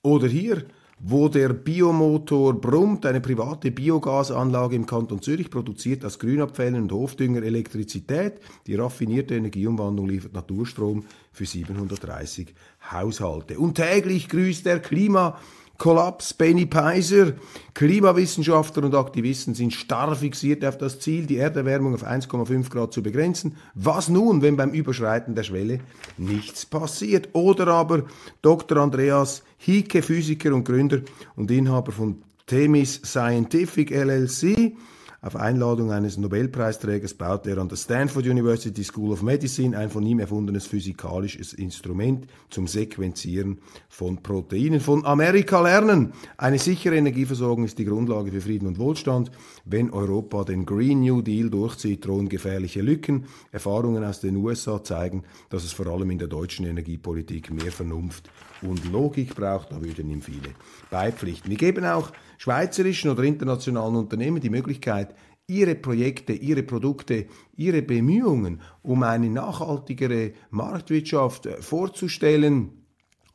Oder 0.03 0.29
hier 0.29 0.65
wo 1.01 1.29
der 1.29 1.51
Biomotor 1.51 2.61
brummt. 2.61 3.07
Eine 3.07 3.21
private 3.21 3.71
Biogasanlage 3.71 4.77
im 4.77 4.87
Kanton 4.87 5.23
Zürich 5.23 5.51
produziert 5.51 6.05
aus 6.05 6.19
Grünabfällen 6.19 6.83
und 6.83 6.93
Hofdünger 6.93 7.43
Elektrizität. 7.43 8.41
Die 8.67 8.75
raffinierte 8.75 9.37
Energieumwandlung 9.37 10.09
liefert 10.09 10.35
Naturstrom 10.35 11.05
für 11.33 11.47
730 11.47 12.55
Haushalte. 12.91 13.59
Und 13.59 13.75
täglich 13.75 14.29
grüßt 14.29 14.67
der 14.67 14.81
Klima 14.81 15.39
Kollaps. 15.79 16.35
Benny 16.35 16.67
Peiser, 16.67 17.35
Klimawissenschaftler 17.75 18.85
und 18.85 18.97
Aktivisten 18.97 19.55
sind 19.55 19.73
starr 19.73 20.15
fixiert 20.17 20.65
auf 20.65 20.77
das 20.77 20.99
Ziel, 20.99 21.27
die 21.27 21.37
Erderwärmung 21.37 21.95
auf 21.95 22.05
1,5 22.05 22.69
Grad 22.69 22.93
zu 22.93 23.03
begrenzen. 23.03 23.57
Was 23.75 24.09
nun, 24.09 24.43
wenn 24.43 24.57
beim 24.57 24.73
Überschreiten 24.73 25.37
der 25.37 25.45
Schwelle 25.45 25.79
nichts 26.17 26.67
passiert? 26.67 27.29
Oder 27.33 27.69
aber 27.69 28.03
Dr. 28.43 28.79
Andreas 28.79 29.45
Hieke, 29.57 30.03
Physiker 30.03 30.53
und 30.53 30.65
Gründer 30.65 31.01
und 31.37 31.51
Inhaber 31.51 31.93
von 31.93 32.23
Themis 32.47 33.01
Scientific 33.05 33.93
LLC, 33.93 34.77
auf 35.21 35.35
Einladung 35.35 35.91
eines 35.91 36.17
Nobelpreisträgers 36.17 37.15
baute 37.15 37.51
er 37.51 37.59
an 37.59 37.69
der 37.69 37.75
Stanford 37.75 38.25
University 38.27 38.85
School 38.85 39.11
of 39.11 39.21
Medicine 39.21 39.77
ein 39.77 39.91
von 39.91 40.07
ihm 40.07 40.21
erfundenes 40.21 40.69
physikalisches 40.69 41.55
Instrument 41.55 42.29
zum 42.51 42.69
Sequenzieren 42.69 43.59
von 43.89 44.23
Proteinen. 44.23 44.79
Von 44.79 45.05
Amerika 45.05 45.61
lernen! 45.61 46.13
Eine 46.37 46.61
sichere 46.61 46.95
Energieversorgung 46.95 47.65
ist 47.65 47.79
die 47.79 47.85
Grundlage 47.85 48.31
für 48.31 48.41
Frieden 48.41 48.69
und 48.69 48.79
Wohlstand. 48.79 49.33
Wenn 49.65 49.91
Europa 49.91 50.45
den 50.45 50.65
Green 50.65 51.01
New 51.01 51.21
Deal 51.21 51.51
durchzieht, 51.51 52.07
drohen 52.07 52.29
gefährliche 52.29 52.81
Lücken. 52.81 53.25
Erfahrungen 53.51 54.05
aus 54.05 54.21
den 54.21 54.37
USA 54.37 54.85
zeigen, 54.85 55.25
dass 55.49 55.65
es 55.65 55.73
vor 55.73 55.89
allem 55.89 56.13
in 56.13 56.19
der 56.19 56.29
deutschen 56.29 56.65
Energiepolitik 56.65 57.51
mehr 57.51 57.73
Vernunft 57.73 58.31
und 58.63 58.91
Logik 58.93 59.35
braucht. 59.35 59.73
Da 59.73 59.83
würden 59.83 60.11
ihm 60.11 60.23
viele 60.23 60.51
beipflichten. 60.91 61.51
Wir 61.51 61.59
geben 61.59 61.85
auch 61.85 62.13
schweizerischen 62.39 63.11
oder 63.11 63.25
internationalen 63.25 63.97
Unternehmen 63.97 64.41
die 64.41 64.51
Möglichkeit, 64.51 65.15
ihre 65.49 65.75
Projekte, 65.75 66.35
ihre 66.35 66.63
Produkte, 66.63 67.27
ihre 67.57 67.81
Bemühungen 67.83 68.61
um 68.83 69.03
eine 69.03 69.31
nachhaltigere 69.31 70.33
Marktwirtschaft 70.51 71.47
äh, 71.47 71.63
vorzustellen 71.63 72.79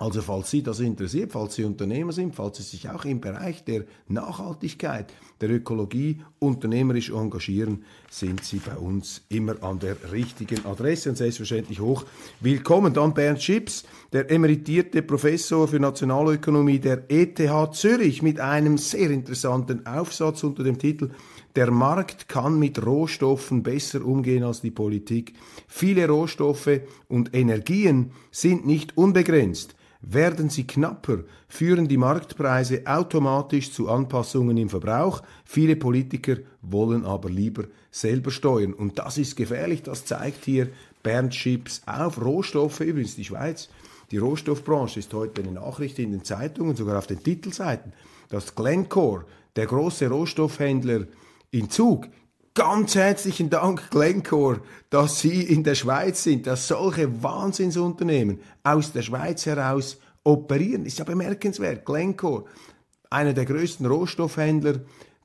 also 0.03 0.21
falls 0.21 0.49
Sie 0.49 0.61
das 0.61 0.81
interessiert, 0.81 1.31
falls 1.31 1.55
Sie 1.55 1.63
Unternehmer 1.63 2.11
sind, 2.11 2.35
falls 2.35 2.57
Sie 2.57 2.63
sich 2.63 2.89
auch 2.89 3.05
im 3.05 3.21
Bereich 3.21 3.63
der 3.63 3.85
Nachhaltigkeit, 4.09 5.13
der 5.39 5.49
Ökologie 5.49 6.19
unternehmerisch 6.39 7.11
engagieren, 7.11 7.85
sind 8.09 8.43
Sie 8.43 8.57
bei 8.57 8.75
uns 8.75 9.21
immer 9.29 9.63
an 9.63 9.79
der 9.79 9.95
richtigen 10.11 10.65
Adresse 10.65 11.07
und 11.09 11.15
selbstverständlich 11.15 11.79
hoch 11.79 12.03
willkommen. 12.41 12.93
Dann 12.93 13.13
Bernd 13.13 13.41
Schips, 13.41 13.85
der 14.11 14.29
emeritierte 14.29 15.03
Professor 15.03 15.69
für 15.69 15.79
Nationalökonomie 15.79 16.79
der 16.79 17.09
ETH 17.09 17.39
Zürich 17.73 18.21
mit 18.21 18.41
einem 18.41 18.77
sehr 18.77 19.09
interessanten 19.09 19.85
Aufsatz 19.85 20.43
unter 20.43 20.65
dem 20.65 20.79
Titel 20.79 21.11
der 21.55 21.69
Markt 21.69 22.27
kann 22.27 22.57
mit 22.57 22.83
Rohstoffen 22.83 23.61
besser 23.61 24.03
umgehen 24.03 24.43
als 24.43 24.61
die 24.61 24.71
Politik. 24.71 25.33
Viele 25.67 26.07
Rohstoffe 26.07 26.81
und 27.07 27.35
Energien 27.35 28.11
sind 28.31 28.65
nicht 28.65 28.97
unbegrenzt. 28.97 29.75
Werden 30.01 30.49
sie 30.49 30.67
knapper, 30.67 31.19
führen 31.47 31.87
die 31.87 31.97
Marktpreise 31.97 32.81
automatisch 32.85 33.71
zu 33.71 33.87
Anpassungen 33.87 34.57
im 34.57 34.69
Verbrauch. 34.69 35.21
Viele 35.45 35.77
Politiker 35.77 36.37
wollen 36.61 37.05
aber 37.05 37.29
lieber 37.29 37.65
selber 37.89 38.31
steuern. 38.31 38.73
Und 38.73 38.99
das 38.99 39.17
ist 39.17 39.37
gefährlich, 39.37 39.83
das 39.83 40.05
zeigt 40.05 40.43
hier 40.43 40.69
Bernd 41.03 41.33
Schips 41.33 41.83
auf. 41.85 42.19
Rohstoffe 42.19 42.81
übrigens, 42.81 43.15
die 43.15 43.23
Schweiz, 43.23 43.69
die 44.11 44.17
Rohstoffbranche 44.17 44.99
ist 44.99 45.13
heute 45.13 45.41
eine 45.41 45.53
Nachricht 45.53 45.99
in 45.99 46.11
den 46.11 46.23
Zeitungen, 46.23 46.75
sogar 46.75 46.97
auf 46.97 47.07
den 47.07 47.23
Titelseiten, 47.23 47.93
dass 48.29 48.55
Glencore, 48.55 49.23
der 49.55 49.67
große 49.67 50.09
Rohstoffhändler 50.09 51.05
in 51.53 51.69
Zug, 51.69 52.07
Ganz 52.55 52.93
herzlichen 52.93 53.49
Dank, 53.49 53.89
Glencore, 53.89 54.61
dass 54.91 55.19
Sie 55.19 55.41
in 55.41 55.63
der 55.63 55.73
Schweiz 55.73 56.21
sind, 56.21 56.45
dass 56.45 56.67
solche 56.67 57.23
Wahnsinnsunternehmen 57.23 58.41
aus 58.61 58.91
der 58.91 59.01
Schweiz 59.01 59.47
heraus 59.47 59.97
operieren. 60.23 60.85
Ist 60.85 60.99
ja 60.99 61.05
bemerkenswert. 61.05 61.83
Glencore, 61.83 62.45
einer 63.09 63.33
der 63.33 63.45
größten 63.45 63.87
Rohstoffhändler 63.87 64.81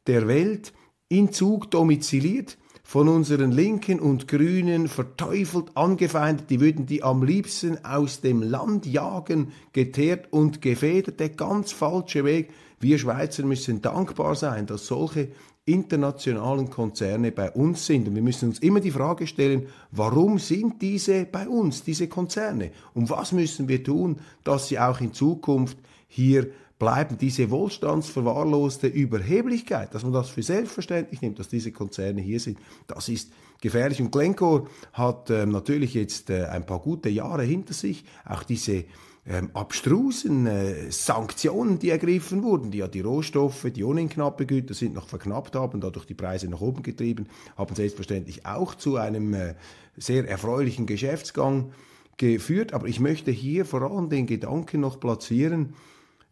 der 0.07 0.27
Welt, 0.27 0.73
in 1.11 1.31
Zug 1.31 1.71
domiziliert, 1.71 2.57
von 2.83 3.09
unseren 3.09 3.53
Linken 3.53 4.01
und 4.01 4.27
Grünen 4.27 4.89
verteufelt, 4.89 5.77
angefeindet, 5.77 6.49
die 6.49 6.61
würden 6.61 6.87
die 6.87 7.03
am 7.03 7.23
liebsten 7.23 7.85
aus 7.85 8.23
dem 8.23 8.41
Land 8.41 8.87
jagen, 8.87 9.53
geteert 9.75 10.33
und 10.33 10.63
gefedert, 10.63 11.21
der 11.21 11.29
ganz 11.29 11.73
falsche 11.73 12.25
Weg. 12.25 12.49
Wir 12.81 12.99
Schweizer 12.99 13.45
müssen 13.45 13.83
dankbar 13.83 14.35
sein, 14.35 14.65
dass 14.65 14.87
solche 14.87 15.29
internationalen 15.69 16.71
Konzerne 16.71 17.31
bei 17.33 17.51
uns 17.51 17.87
sind. 17.87 18.09
Und 18.09 18.15
wir 18.15 18.23
müssen 18.23 18.49
uns 18.49 18.59
immer 18.59 18.81
die 18.81 18.91
Frage 18.91 19.27
stellen, 19.27 19.67
warum 19.93 20.39
sind 20.39 20.81
diese 20.83 21.25
bei 21.27 21.49
uns, 21.49 21.85
diese 21.85 22.09
Konzerne? 22.09 22.71
Und 22.95 23.11
was 23.11 23.33
müssen 23.33 23.69
wir 23.69 23.85
tun, 23.85 24.19
dass 24.45 24.69
sie 24.69 24.79
auch 24.79 25.01
in 25.01 25.13
Zukunft 25.13 25.79
hier 26.09 26.49
bleiben? 26.79 27.19
Diese 27.19 27.51
wohlstandsverwahrloste 27.51 28.87
Überheblichkeit, 28.87 29.95
dass 29.95 30.03
man 30.03 30.13
das 30.13 30.31
für 30.31 30.43
selbstverständlich 30.43 31.21
nimmt, 31.21 31.39
dass 31.39 31.49
diese 31.49 31.73
Konzerne 31.73 32.21
hier 32.21 32.41
sind, 32.41 32.59
das 32.87 33.09
ist 33.09 33.31
gefährlich. 33.61 34.01
Und 34.01 34.11
Glencore 34.11 34.67
hat 34.93 35.31
äh, 35.31 35.47
natürlich 35.47 35.95
jetzt 35.95 36.31
äh, 36.31 36.47
ein 36.47 36.65
paar 36.65 36.79
gute 36.81 37.09
Jahre 37.09 37.43
hinter 37.43 37.75
sich. 37.75 38.05
Auch 38.25 38.43
diese 38.43 38.85
ähm, 39.29 39.51
abstrusen 39.53 40.47
äh, 40.47 40.91
Sanktionen, 40.91 41.79
die 41.79 41.91
ergriffen 41.91 42.43
wurden, 42.43 42.71
die 42.71 42.79
ja 42.79 42.89
die 42.89 43.03
Rohstoffe, 43.03 43.67
die 43.75 43.85
ohnehin 43.85 44.09
knappe 44.09 44.47
Güter 44.47 44.73
sind, 44.73 44.95
noch 44.95 45.07
verknappt 45.07 45.55
haben, 45.55 45.83
dadurch 45.83 46.07
die 46.07 46.15
Preise 46.15 46.49
nach 46.49 46.63
oben 46.63 46.83
getrieben, 46.83 47.27
haben 47.57 47.75
selbstverständlich 47.75 48.47
auch 48.47 48.75
zu 48.75 48.97
einem 48.97 49.35
äh, 49.35 49.55
sehr 49.99 50.27
erfreulichen 50.27 50.87
Geschäftsgang 50.87 51.73
geführt. 52.17 52.73
Aber 52.73 52.89
ich 52.89 53.01
möchte 53.01 53.31
hier 53.31 53.67
vor 53.67 53.83
allem 53.83 54.09
den 54.09 54.27
Gedanken 54.27 54.81
noch 54.81 54.99
platzieren, 54.99 55.75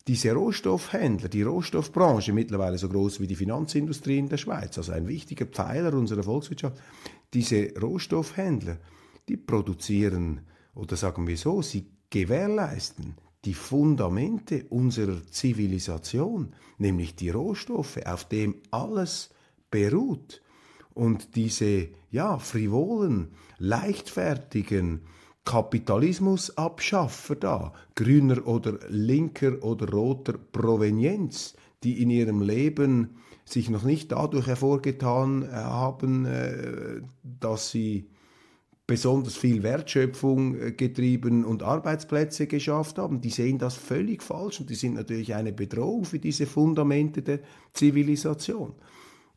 diese 0.09 0.33
Rohstoffhändler, 0.33 1.29
die 1.29 1.43
Rohstoffbranche, 1.43 2.33
mittlerweile 2.33 2.79
so 2.79 2.89
groß 2.89 3.21
wie 3.21 3.27
die 3.27 3.35
Finanzindustrie 3.35 4.19
in 4.19 4.29
der 4.29 4.37
Schweiz, 4.39 4.79
also 4.79 4.93
ein 4.93 5.09
wichtiger 5.09 5.47
Pfeiler 5.47 5.93
unserer 5.95 6.23
Volkswirtschaft, 6.23 6.81
diese 7.35 7.75
Rohstoffhändler, 7.79 8.79
die 9.29 9.37
produzieren, 9.37 10.43
oder 10.75 10.97
sagen 10.97 11.27
wir 11.27 11.37
so, 11.37 11.61
sie 11.61 11.87
gewährleisten 12.11 13.17
die 13.47 13.55
Fundamente 13.55 14.65
unserer 14.71 15.25
Zivilisation, 15.31 16.53
nämlich 16.79 17.15
die 17.15 17.31
Rohstoffe, 17.31 17.99
auf 18.05 18.29
dem 18.29 18.57
alles 18.73 19.31
beruht. 19.71 20.43
Und 20.95 21.37
diese 21.37 21.89
ja, 22.11 22.39
frivolen, 22.39 23.29
leichtfertigen 23.59 25.03
Kapitalismusabschaffer 25.45 27.37
da, 27.37 27.73
grüner 27.95 28.45
oder 28.47 28.81
linker 28.89 29.63
oder 29.63 29.89
roter 29.93 30.33
Provenienz, 30.33 31.55
die 31.85 32.03
in 32.03 32.11
ihrem 32.11 32.43
Leben 32.43 33.19
sich 33.45 33.71
noch 33.71 33.85
nicht 33.85 34.11
dadurch 34.11 34.49
hervorgetan 34.49 35.49
haben, 35.53 36.25
äh, 36.25 37.01
dass 37.23 37.71
sie 37.71 38.11
besonders 38.87 39.37
viel 39.37 39.63
Wertschöpfung 39.63 40.61
äh, 40.61 40.73
getrieben 40.73 41.45
und 41.45 41.63
Arbeitsplätze 41.63 42.47
geschafft 42.47 42.99
haben, 42.99 43.21
die 43.21 43.31
sehen 43.31 43.59
das 43.59 43.75
völlig 43.75 44.23
falsch 44.23 44.61
und 44.61 44.71
die 44.71 44.75
sind 44.75 44.95
natürlich 44.95 45.35
eine 45.35 45.53
Bedrohung 45.53 46.05
für 46.05 46.19
diese 46.19 46.47
Fundamente 46.47 47.23
der 47.23 47.41
Zivilisation. 47.73 48.75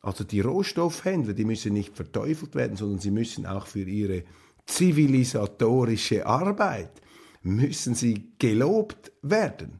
Also 0.02 0.24
die 0.24 0.40
Rohstoffhändler, 0.40 1.34
die 1.34 1.46
müssen 1.46 1.74
nicht 1.74 1.96
verteufelt 1.96 2.56
werden, 2.56 2.78
sondern 2.78 3.00
sie 3.00 3.12
müssen 3.12 3.46
auch 3.46 3.68
für 3.68 3.84
ihre 3.84 4.24
zivilisatorische 4.66 6.26
Arbeit 6.26 6.92
müssen 7.42 7.96
sie 7.96 8.32
gelobt 8.38 9.12
werden. 9.22 9.80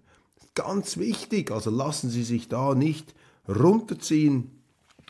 Ganz 0.56 0.98
wichtig, 0.98 1.52
also 1.52 1.70
lassen 1.70 2.10
Sie 2.10 2.24
sich 2.24 2.48
da 2.48 2.76
nicht 2.76 3.14
runterziehen 3.48 4.52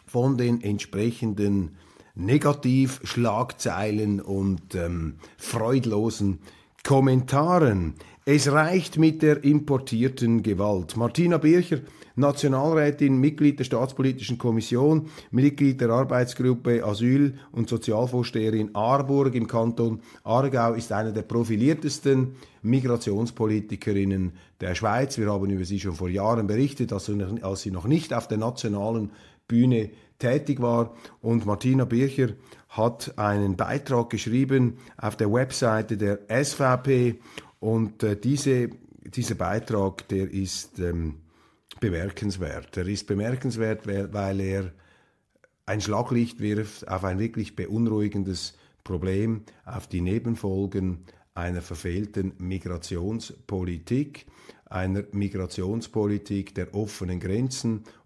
von 0.06 0.38
den 0.38 0.62
entsprechenden 0.62 1.78
Negativschlagzeilen 2.20 4.22
und 4.22 4.76
ähm, 4.76 5.16
freudlosen 5.38 6.40
Kommentaren. 6.84 7.96
Es 8.26 8.52
reicht 8.52 8.98
mit 8.98 9.22
der 9.22 9.44
importierten 9.44 10.44
Gewalt. 10.44 10.96
Martina 10.96 11.38
Bircher, 11.38 11.80
Nationalrätin, 12.16 13.18
Mitglied 13.18 13.58
der 13.58 13.64
Staatspolitischen 13.64 14.38
Kommission, 14.38 15.08
Mitglied 15.32 15.82
der 15.82 15.90
Arbeitsgruppe 15.90 16.86
Asyl- 16.86 17.34
und 17.52 17.70
Sozialvorsteherin 17.70 18.76
Aarburg 18.76 19.34
im 19.34 19.48
Kanton 19.48 20.02
Aargau, 20.24 20.74
ist 20.74 20.92
eine 20.92 21.14
der 21.14 21.24
profiliertesten 21.24 22.36
Migrationspolitikerinnen 22.62 24.34
der 24.60 24.76
Schweiz. 24.76 25.18
Wir 25.18 25.32
haben 25.32 25.50
über 25.50 25.66
sie 25.66 25.80
schon 25.80 25.96
vor 25.96 26.10
Jahren 26.10 26.46
berichtet, 26.46 26.94
als 26.94 27.06
sie 27.06 27.72
noch 27.72 27.88
nicht 27.88 28.14
auf 28.14 28.28
der 28.28 28.38
nationalen 28.38 29.12
Bühne 29.50 29.90
tätig 30.20 30.62
war. 30.62 30.96
Und 31.22 31.46
Martina 31.46 31.84
Bircher 31.84 32.30
hat 32.70 33.18
einen 33.18 33.58
Beitrag 33.58 34.10
geschrieben 34.10 34.78
auf 34.96 35.18
der 35.18 35.34
Webseite 35.34 35.98
der 35.98 36.20
SVP 36.30 37.20
und 37.60 38.04
äh, 38.04 38.16
diese, 38.16 38.70
dieser 39.04 39.36
Beitrag, 39.36 40.08
der 40.08 40.32
ist 40.32 40.80
ähm, 40.80 41.16
bemerkenswert. 41.82 42.78
Er 42.78 42.88
ist 42.88 43.08
bemerkenswert, 43.08 43.88
weil 43.88 44.40
er 44.40 44.72
ein 45.66 45.82
Schlaglicht 45.82 46.40
wirft 46.40 46.88
auf 46.88 47.04
ein 47.04 47.20
wirklich 47.20 47.56
beunruhigendes 47.56 48.56
Problem, 48.84 49.44
auf 49.66 49.88
die 49.88 50.02
Nebenfolgen 50.02 51.06
einer 51.36 51.62
verfehlten 51.62 52.34
Migrationspolitik, 52.38 54.26
einer 54.66 55.04
Migrationspolitik 55.12 56.56
der 56.56 56.74
offenen 56.74 57.20
Grenzen 57.20 57.84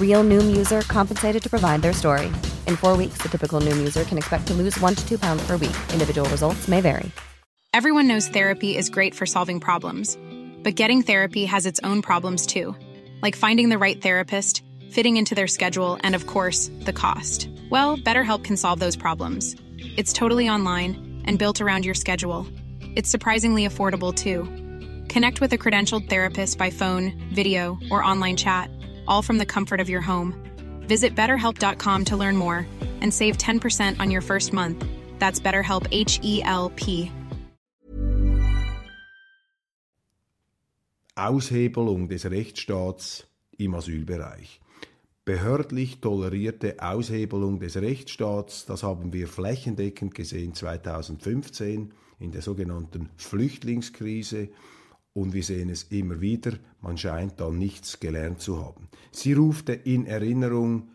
Real 0.00 0.24
Noom 0.24 0.56
user 0.56 0.80
compensated 0.80 1.42
to 1.42 1.50
provide 1.50 1.82
their 1.82 1.92
story. 1.92 2.28
In 2.66 2.76
four 2.76 2.96
weeks, 2.96 3.18
the 3.18 3.28
typical 3.28 3.60
Noom 3.60 3.76
user 3.76 4.04
can 4.04 4.16
expect 4.16 4.46
to 4.46 4.54
lose 4.54 4.80
one 4.80 4.94
to 4.94 5.06
two 5.06 5.18
pounds 5.18 5.46
per 5.46 5.58
week. 5.58 5.76
Individual 5.92 6.26
results 6.30 6.66
may 6.66 6.80
vary. 6.80 7.10
Everyone 7.74 8.06
knows 8.06 8.28
therapy 8.28 8.74
is 8.74 8.88
great 8.88 9.14
for 9.14 9.26
solving 9.26 9.60
problems, 9.60 10.16
but 10.62 10.76
getting 10.76 11.02
therapy 11.02 11.44
has 11.44 11.66
its 11.66 11.78
own 11.84 12.00
problems 12.00 12.46
too, 12.46 12.74
like 13.20 13.36
finding 13.36 13.68
the 13.68 13.76
right 13.76 14.00
therapist, 14.00 14.62
fitting 14.90 15.18
into 15.18 15.34
their 15.34 15.46
schedule, 15.46 15.98
and 16.00 16.14
of 16.14 16.26
course, 16.26 16.70
the 16.84 16.92
cost. 16.92 17.50
Well, 17.70 17.98
BetterHelp 17.98 18.44
can 18.44 18.56
solve 18.56 18.80
those 18.80 18.96
problems. 18.96 19.56
It's 19.78 20.14
totally 20.14 20.48
online 20.48 21.22
and 21.26 21.38
built 21.38 21.60
around 21.60 21.84
your 21.84 21.94
schedule. 21.94 22.46
It's 22.96 23.10
surprisingly 23.10 23.68
affordable 23.68 24.14
too. 24.14 24.44
Connect 25.08 25.40
with 25.40 25.52
a 25.52 25.58
credentialed 25.58 26.08
therapist 26.08 26.56
by 26.56 26.70
phone, 26.70 27.12
video, 27.34 27.78
or 27.90 28.02
online 28.02 28.36
chat, 28.36 28.70
all 29.06 29.22
from 29.22 29.38
the 29.38 29.46
comfort 29.46 29.80
of 29.80 29.88
your 29.88 30.00
home. 30.00 30.32
Visit 30.88 31.14
betterhelp.com 31.14 32.04
to 32.06 32.16
learn 32.16 32.36
more 32.36 32.66
and 33.02 33.12
save 33.12 33.36
10% 33.36 34.00
on 34.00 34.10
your 34.10 34.22
first 34.22 34.52
month. 34.52 34.84
That's 35.18 35.38
BetterHelp 35.38 35.86
H 35.90 36.20
E 36.22 36.42
L 36.42 36.72
P. 36.76 37.12
Aushebelung 41.16 42.08
des 42.08 42.30
Rechtsstaats 42.30 43.26
im 43.56 43.74
Asylbereich. 43.74 44.60
Behördlich 45.24 46.00
tolerierte 46.00 46.76
Aushebelung 46.78 47.58
des 47.58 47.76
Rechtsstaats, 47.76 48.66
das 48.66 48.82
haben 48.82 49.12
wir 49.12 49.26
flächendeckend 49.26 50.14
gesehen 50.14 50.54
2015 50.54 51.94
in 52.20 52.32
der 52.32 52.42
sogenannten 52.42 53.08
Flüchtlingskrise 53.16 54.50
und 55.16 55.32
wir 55.32 55.42
sehen 55.42 55.70
es 55.70 55.84
immer 55.84 56.20
wieder, 56.20 56.52
man 56.82 56.98
scheint 56.98 57.40
da 57.40 57.50
nichts 57.50 58.00
gelernt 58.00 58.42
zu 58.42 58.62
haben. 58.62 58.88
Sie 59.12 59.32
rufte 59.32 59.72
in 59.72 60.04
Erinnerung 60.04 60.90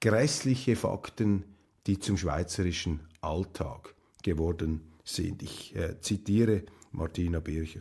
grässliche 0.00 0.76
Fakten, 0.76 1.44
die 1.86 1.98
zum 1.98 2.16
schweizerischen 2.16 3.00
Alltag 3.20 3.94
geworden 4.22 4.80
sind. 5.04 5.42
Ich 5.42 5.76
äh, 5.76 6.00
zitiere 6.00 6.62
Martina 6.92 7.40
Bircher. 7.40 7.80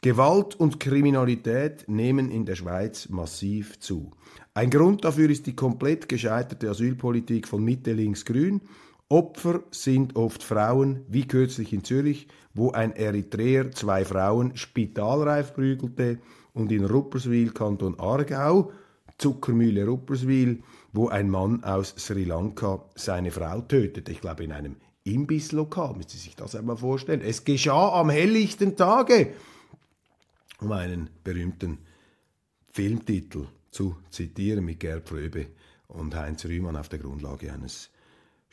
Gewalt 0.00 0.54
und 0.54 0.78
Kriminalität 0.78 1.88
nehmen 1.88 2.30
in 2.30 2.44
der 2.44 2.54
Schweiz 2.54 3.08
massiv 3.08 3.80
zu. 3.80 4.12
Ein 4.54 4.70
Grund 4.70 5.04
dafür 5.04 5.28
ist 5.28 5.46
die 5.48 5.56
komplett 5.56 6.08
gescheiterte 6.08 6.70
Asylpolitik 6.70 7.48
von 7.48 7.64
Mitte 7.64 7.92
links 7.92 8.24
grün. 8.24 8.60
Opfer 9.12 9.62
sind 9.70 10.16
oft 10.16 10.42
Frauen, 10.42 11.04
wie 11.06 11.28
kürzlich 11.28 11.74
in 11.74 11.84
Zürich, 11.84 12.28
wo 12.54 12.70
ein 12.70 12.96
Eritreer 12.96 13.70
zwei 13.72 14.06
Frauen 14.06 14.56
spitalreif 14.56 15.52
prügelte 15.52 16.18
und 16.54 16.72
in 16.72 16.86
Rupperswil, 16.86 17.50
Kanton 17.50 18.00
Aargau, 18.00 18.72
Zuckermühle 19.18 19.84
Rupperswil, 19.86 20.62
wo 20.94 21.08
ein 21.08 21.28
Mann 21.28 21.62
aus 21.62 21.94
Sri 21.98 22.24
Lanka 22.24 22.86
seine 22.94 23.30
Frau 23.30 23.60
tötete. 23.60 24.10
Ich 24.10 24.22
glaube 24.22 24.44
in 24.44 24.52
einem 24.52 24.76
Imbisslokal, 25.04 25.92
müssen 25.94 26.08
Sie 26.08 26.16
sich 26.16 26.34
das 26.34 26.54
einmal 26.54 26.78
vorstellen. 26.78 27.20
Es 27.20 27.44
geschah 27.44 28.00
am 28.00 28.08
helllichten 28.08 28.76
Tage 28.76 29.34
um 30.58 30.72
einen 30.72 31.10
berühmten 31.22 31.78
Filmtitel 32.72 33.46
zu 33.70 33.96
zitieren 34.08 34.64
mit 34.64 34.80
Gerd 34.80 35.06
Fröbe 35.06 35.48
und 35.88 36.14
Heinz 36.14 36.46
Rühmann 36.46 36.76
auf 36.76 36.88
der 36.88 37.00
Grundlage 37.00 37.52
eines 37.52 37.90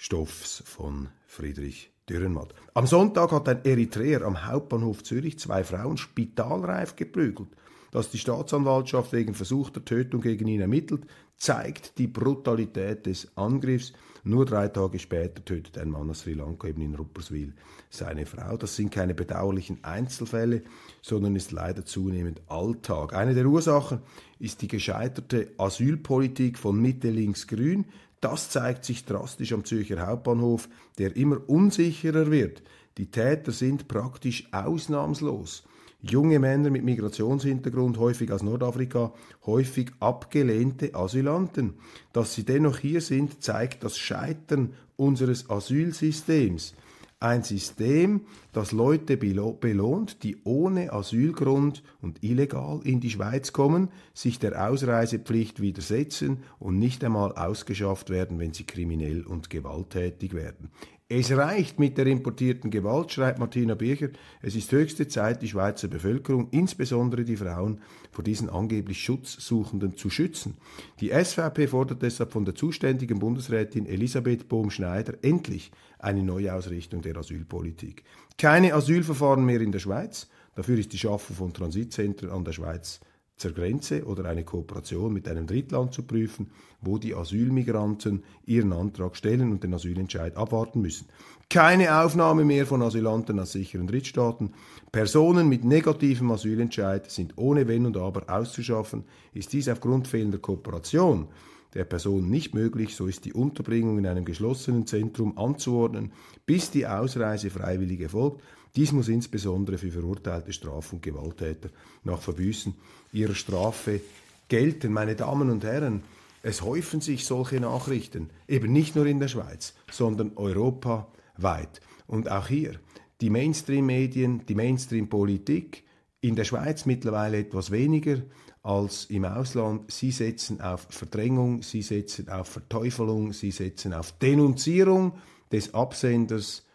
Stoffs 0.01 0.63
von 0.65 1.09
Friedrich 1.27 1.91
Dürrenmatt. 2.07 2.53
Am 2.73 2.87
Sonntag 2.87 3.33
hat 3.33 3.49
ein 3.49 3.65
Eritreer 3.65 4.21
am 4.21 4.47
Hauptbahnhof 4.47 5.03
Zürich 5.03 5.37
zwei 5.39 5.65
Frauen 5.65 5.97
spitalreif 5.97 6.95
geprügelt. 6.95 7.49
Dass 7.91 8.09
die 8.09 8.17
Staatsanwaltschaft 8.17 9.11
wegen 9.11 9.33
versuchter 9.33 9.83
Tötung 9.83 10.21
gegen 10.21 10.47
ihn 10.47 10.61
ermittelt, 10.61 11.05
zeigt 11.35 11.97
die 11.97 12.07
Brutalität 12.07 13.07
des 13.07 13.35
Angriffs. 13.35 13.91
Nur 14.23 14.45
drei 14.45 14.69
Tage 14.69 14.99
später 14.99 15.43
tötet 15.43 15.77
ein 15.77 15.89
Mann 15.89 16.09
aus 16.09 16.21
Sri 16.21 16.33
Lanka 16.33 16.69
eben 16.69 16.81
in 16.81 16.95
Rupperswil 16.95 17.53
seine 17.89 18.25
Frau. 18.25 18.55
Das 18.55 18.77
sind 18.77 18.91
keine 18.91 19.13
bedauerlichen 19.13 19.83
Einzelfälle, 19.83 20.61
sondern 21.01 21.35
ist 21.35 21.51
leider 21.51 21.83
zunehmend 21.83 22.41
Alltag. 22.47 23.13
Eine 23.13 23.33
der 23.33 23.47
Ursachen 23.47 23.99
ist 24.37 24.61
die 24.61 24.69
gescheiterte 24.69 25.51
Asylpolitik 25.57 26.57
von 26.57 26.79
Mitte 26.79 27.09
links 27.09 27.47
grün. 27.47 27.85
Das 28.21 28.49
zeigt 28.49 28.85
sich 28.85 29.05
drastisch 29.05 29.53
am 29.53 29.63
Zürcher 29.63 30.05
Hauptbahnhof, 30.05 30.67
der 30.97 31.15
immer 31.15 31.37
unsicherer 31.47 32.31
wird. 32.31 32.61
Die 32.97 33.11
Täter 33.11 33.51
sind 33.51 33.87
praktisch 33.87 34.49
ausnahmslos. 34.51 35.63
Junge 36.01 36.39
Männer 36.39 36.69
mit 36.69 36.83
Migrationshintergrund, 36.83 37.97
häufig 37.97 38.31
aus 38.31 38.41
Nordafrika, 38.41 39.13
häufig 39.45 39.91
abgelehnte 39.99 40.95
Asylanten. 40.95 41.73
Dass 42.13 42.33
sie 42.35 42.43
dennoch 42.43 42.77
hier 42.77 43.01
sind, 43.01 43.43
zeigt 43.43 43.83
das 43.83 43.97
Scheitern 43.97 44.73
unseres 44.95 45.49
Asylsystems. 45.49 46.73
Ein 47.21 47.43
System, 47.43 48.21
das 48.53 48.71
Leute 48.71 49.17
belohnt, 49.17 50.23
die 50.23 50.37
ohne 50.45 50.93
Asylgrund 50.93 51.83
und 52.01 52.23
illegal 52.23 52.79
in 52.85 53.01
die 53.01 53.09
Schweiz 53.09 53.51
kommen, 53.51 53.89
sich 54.13 54.39
der 54.39 54.69
Ausreisepflicht 54.69 55.59
widersetzen 55.59 56.43
und 56.59 56.79
nicht 56.79 57.03
einmal 57.03 57.33
ausgeschafft 57.33 58.09
werden, 58.09 58.39
wenn 58.39 58.53
sie 58.53 58.63
kriminell 58.63 59.25
und 59.25 59.49
gewalttätig 59.49 60.33
werden. 60.33 60.71
Es 61.11 61.31
reicht 61.31 61.79
mit 61.79 61.97
der 61.97 62.05
importierten 62.05 62.69
Gewalt, 62.69 63.11
schreibt 63.11 63.39
Martina 63.39 63.73
Bircher. 63.73 64.09
Es 64.43 64.53
ist 64.53 64.71
höchste 64.71 65.07
Zeit, 65.07 65.41
die 65.41 65.47
Schweizer 65.47 65.87
Bevölkerung, 65.87 66.49
insbesondere 66.51 67.23
die 67.23 67.35
Frauen, 67.35 67.81
vor 68.11 68.23
diesen 68.23 68.47
angeblich 68.47 69.01
Schutzsuchenden 69.01 69.97
zu 69.97 70.11
schützen. 70.11 70.57
Die 70.99 71.09
SVP 71.09 71.65
fordert 71.65 72.03
deshalb 72.03 72.31
von 72.31 72.45
der 72.45 72.53
zuständigen 72.53 73.17
Bundesrätin 73.17 73.87
Elisabeth 73.87 74.47
Bohm-Schneider 74.47 75.15
endlich 75.23 75.71
eine 75.97 76.21
Neuausrichtung 76.21 77.01
der 77.01 77.17
Asylpolitik. 77.17 78.03
Keine 78.37 78.75
Asylverfahren 78.75 79.43
mehr 79.43 79.61
in 79.61 79.71
der 79.71 79.79
Schweiz. 79.79 80.29
Dafür 80.53 80.77
ist 80.77 80.93
die 80.93 80.99
Schaffung 80.99 81.35
von 81.35 81.53
Transitzentren 81.53 82.29
an 82.29 82.45
der 82.45 82.53
Schweiz 82.53 82.99
zur 83.39 83.53
Grenze 83.53 84.05
oder 84.05 84.25
eine 84.25 84.43
Kooperation 84.43 85.13
mit 85.13 85.27
einem 85.27 85.47
Drittland 85.47 85.93
zu 85.93 86.03
prüfen, 86.03 86.51
wo 86.81 86.97
die 86.97 87.15
Asylmigranten 87.15 88.23
ihren 88.45 88.73
Antrag 88.73 89.15
stellen 89.15 89.51
und 89.51 89.63
den 89.63 89.73
Asylentscheid 89.73 90.35
abwarten 90.35 90.81
müssen. 90.81 91.07
Keine 91.49 92.03
Aufnahme 92.03 92.45
mehr 92.45 92.67
von 92.67 92.81
Asylanten 92.81 93.39
aus 93.39 93.53
sicheren 93.53 93.87
Drittstaaten. 93.87 94.51
Personen 94.91 95.49
mit 95.49 95.63
negativem 95.63 96.29
Asylentscheid 96.31 97.09
sind 97.09 97.33
ohne 97.37 97.67
Wenn 97.67 97.85
und 97.85 97.97
Aber 97.97 98.29
auszuschaffen. 98.29 99.05
Ist 99.33 99.53
dies 99.53 99.69
aufgrund 99.69 100.07
fehlender 100.07 100.37
Kooperation 100.37 101.27
der 101.73 101.85
Person 101.85 102.29
nicht 102.29 102.55
möglich, 102.55 102.95
so 102.95 103.05
ist 103.05 103.25
die 103.25 103.33
Unterbringung 103.33 103.99
in 103.99 104.07
einem 104.07 104.25
geschlossenen 104.25 104.87
Zentrum 104.87 105.37
anzuordnen, 105.37 106.11
bis 106.45 106.71
die 106.71 106.87
Ausreise 106.87 107.49
freiwillig 107.51 108.01
erfolgt. 108.01 108.41
Dies 108.75 108.91
muss 108.91 109.07
insbesondere 109.07 109.77
für 109.77 109.91
verurteilte 109.91 110.53
Straf- 110.53 110.93
und 110.93 111.01
Gewalttäter 111.01 111.69
nach 112.03 112.21
Verbüßen 112.21 112.75
ihrer 113.11 113.35
Strafe 113.35 114.01
gelten. 114.47 114.93
Meine 114.93 115.15
Damen 115.15 115.49
und 115.49 115.63
Herren, 115.63 116.03
es 116.43 116.61
häufen 116.61 117.01
sich 117.01 117.25
solche 117.25 117.59
Nachrichten, 117.59 118.29
eben 118.47 118.71
nicht 118.71 118.95
nur 118.95 119.05
in 119.05 119.19
der 119.19 119.27
Schweiz, 119.27 119.73
sondern 119.91 120.37
europaweit. 120.37 121.81
Und 122.07 122.31
auch 122.31 122.47
hier, 122.47 122.79
die 123.21 123.29
Mainstream-Medien, 123.29 124.45
die 124.47 124.55
Mainstream-Politik, 124.55 125.83
in 126.21 126.35
der 126.35 126.43
Schweiz 126.43 126.85
mittlerweile 126.85 127.37
etwas 127.37 127.71
weniger 127.71 128.21
als 128.61 129.05
im 129.05 129.25
Ausland. 129.25 129.91
Sie 129.91 130.11
setzen 130.11 130.61
auf 130.61 130.87
Verdrängung, 130.89 131.63
sie 131.63 131.81
setzen 131.81 132.29
auf 132.29 132.47
Verteufelung, 132.47 133.33
sie 133.33 133.51
setzen 133.51 133.93
auf 133.93 134.11
Denunzierung 134.19 135.13
des 135.51 135.73
Absenders 135.73 136.65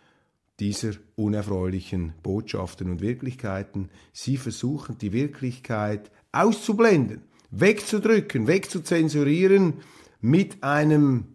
dieser 0.61 0.93
unerfreulichen 1.17 2.14
Botschaften 2.23 2.90
und 2.90 3.01
Wirklichkeiten. 3.01 3.90
Sie 4.12 4.37
versuchen 4.37 4.99
die 4.99 5.12
Wirklichkeit 5.12 6.11
auszublenden, 6.33 7.23
wegzudrücken, 7.51 8.47
wegzuzensurieren 8.47 9.75
mit 10.21 10.62
einem 10.62 11.27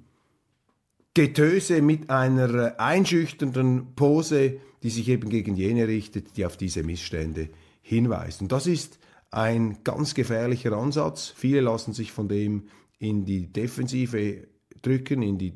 Getöse, 1.13 1.81
mit 1.81 2.09
einer 2.09 2.79
einschüchternden 2.79 3.95
Pose, 3.95 4.59
die 4.83 4.89
sich 4.89 5.09
eben 5.09 5.29
gegen 5.29 5.55
jene 5.55 5.87
richtet, 5.87 6.37
die 6.37 6.45
auf 6.45 6.55
diese 6.55 6.83
Missstände 6.83 7.49
hinweisen. 7.81 8.45
Und 8.45 8.51
das 8.51 8.67
ist 8.67 8.99
ein 9.31 9.83
ganz 9.83 10.13
gefährlicher 10.13 10.73
Ansatz. 10.73 11.33
Viele 11.35 11.61
lassen 11.61 11.93
sich 11.93 12.11
von 12.11 12.27
dem 12.27 12.67
in 12.97 13.25
die 13.25 13.51
Defensive 13.51 14.47
drücken, 14.81 15.21
in 15.21 15.37
die 15.37 15.53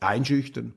einschüchtern. 0.00 0.74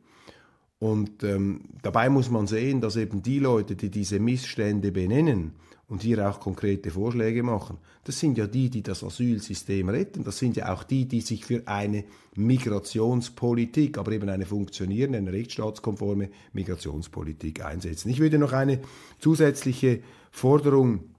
Und 0.82 1.24
ähm, 1.24 1.62
dabei 1.84 2.10
muss 2.10 2.32
man 2.32 2.48
sehen, 2.48 2.82
dass 2.82 2.96
eben 2.96 3.22
die 3.22 3.38
Leute, 3.38 3.76
die 3.76 3.92
diese 3.92 4.20
Missstände 4.20 4.92
benennen 4.92 5.52
und 5.88 6.02
hier 6.02 6.28
auch 6.28 6.40
konkrete 6.40 6.90
Vorschläge 6.90 7.44
machen, 7.44 7.78
das 8.04 8.20
sind 8.20 8.36
ja 8.36 8.48
die, 8.48 8.72
die 8.72 8.82
das 8.82 9.04
Asylsystem 9.04 9.90
retten. 9.90 10.24
Das 10.24 10.40
sind 10.40 10.58
ja 10.58 10.74
auch 10.74 10.84
die, 10.84 11.08
die 11.08 11.22
sich 11.22 11.46
für 11.46 11.68
eine 11.68 12.04
Migrationspolitik, 12.36 14.00
aber 14.00 14.12
eben 14.14 14.28
eine 14.28 14.48
funktionierende, 14.48 15.20
eine 15.20 15.32
rechtsstaatskonforme 15.32 16.32
Migrationspolitik 16.54 17.64
einsetzen. 17.64 18.10
Ich 18.10 18.20
würde 18.20 18.40
noch 18.40 18.54
eine 18.54 18.80
zusätzliche 19.20 20.02
Forderung 20.32 21.12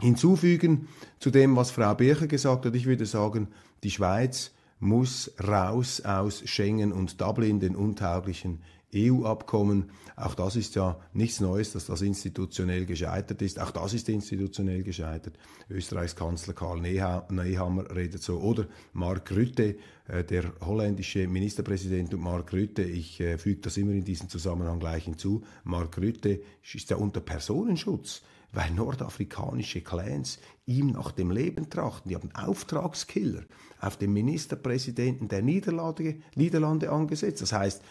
hinzufügen 0.00 0.88
zu 1.20 1.30
dem, 1.30 1.54
was 1.54 1.70
Frau 1.70 1.94
Bircher 1.94 2.26
gesagt 2.26 2.66
hat. 2.66 2.74
Ich 2.74 2.86
würde 2.86 3.06
sagen, 3.06 3.46
die 3.84 3.92
Schweiz 3.92 4.50
muss 4.80 5.30
raus 5.42 6.00
aus 6.00 6.42
Schengen 6.46 6.92
und 6.92 7.20
Dublin, 7.20 7.60
den 7.60 7.76
untauglichen 7.76 8.60
EU-Abkommen. 8.94 9.90
Auch 10.16 10.34
das 10.34 10.56
ist 10.56 10.74
ja 10.74 10.98
nichts 11.12 11.40
Neues, 11.40 11.72
dass 11.72 11.86
das 11.86 12.02
institutionell 12.02 12.86
gescheitert 12.86 13.40
ist. 13.42 13.60
Auch 13.60 13.70
das 13.70 13.94
ist 13.94 14.08
institutionell 14.08 14.82
gescheitert. 14.82 15.38
Österreichs 15.68 16.16
Kanzler 16.16 16.54
Karl 16.54 16.80
Nehammer 16.80 17.94
redet 17.94 18.22
so. 18.22 18.38
Oder 18.38 18.66
Mark 18.92 19.30
Rütte, 19.30 19.76
äh, 20.08 20.24
der 20.24 20.52
holländische 20.60 21.28
Ministerpräsident 21.28 22.12
und 22.14 22.20
Mark 22.20 22.52
Rütte, 22.52 22.82
ich 22.82 23.20
äh, 23.20 23.38
füge 23.38 23.60
das 23.60 23.76
immer 23.76 23.92
in 23.92 24.04
diesem 24.04 24.28
Zusammenhang 24.28 24.80
gleich 24.80 25.04
hinzu. 25.04 25.42
Mark 25.64 25.96
Rütte 25.98 26.40
ist 26.74 26.90
ja 26.90 26.96
unter 26.96 27.20
Personenschutz 27.20 28.22
weil 28.52 28.70
nordafrikanische 28.70 29.80
Clans 29.80 30.38
ihm 30.66 30.88
nach 30.88 31.12
dem 31.12 31.30
Leben 31.30 31.70
trachten. 31.70 32.08
Die 32.08 32.16
haben 32.16 32.34
Auftragskiller 32.34 33.42
auf 33.80 33.96
den 33.96 34.12
Ministerpräsidenten 34.12 35.28
der 35.28 35.42
Niederlande, 35.42 36.16
Niederlande 36.34 36.90
angesetzt. 36.90 37.42
Das 37.42 37.52
heißt, 37.52 37.82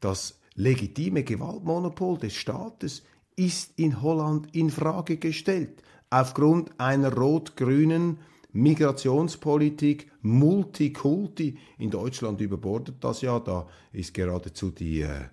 das 0.00 0.40
legitime 0.54 1.22
Gewaltmonopol 1.22 2.18
des 2.18 2.34
Staates 2.34 3.02
ist 3.36 3.78
in 3.78 4.02
Holland 4.02 4.54
in 4.54 4.70
Frage 4.70 5.16
gestellt 5.16 5.82
aufgrund 6.10 6.78
einer 6.78 7.12
rot-grünen 7.12 8.18
Migrationspolitik, 8.52 10.10
Multikulti. 10.22 11.56
In 11.78 11.90
Deutschland 11.90 12.40
überbordet 12.40 12.96
das 13.00 13.22
ja, 13.22 13.38
da 13.38 13.68
ist 13.92 14.12
geradezu 14.12 14.70
die, 14.70 15.02
äh, 15.02 15.28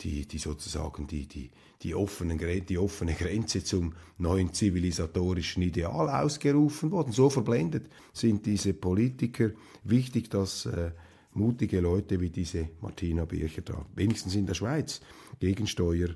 die, 0.00 0.26
die 0.26 0.38
sozusagen 0.38 1.06
die, 1.06 1.26
die, 1.26 1.50
die, 1.82 1.94
offene, 1.94 2.36
die 2.36 2.78
offene 2.78 3.14
Grenze 3.14 3.62
zum 3.62 3.94
neuen 4.18 4.52
zivilisatorischen 4.52 5.62
Ideal 5.62 6.08
ausgerufen 6.08 6.90
worden. 6.90 7.12
So 7.12 7.30
verblendet 7.30 7.88
sind 8.12 8.46
diese 8.46 8.74
Politiker. 8.74 9.50
Wichtig, 9.82 10.30
dass 10.30 10.66
äh, 10.66 10.92
mutige 11.34 11.80
Leute 11.80 12.20
wie 12.20 12.30
diese 12.30 12.68
Martina 12.80 13.24
Bircher 13.24 13.62
da, 13.62 13.84
wenigstens 13.94 14.34
in 14.34 14.46
der 14.46 14.54
Schweiz, 14.54 15.00
Gegensteuer 15.40 16.10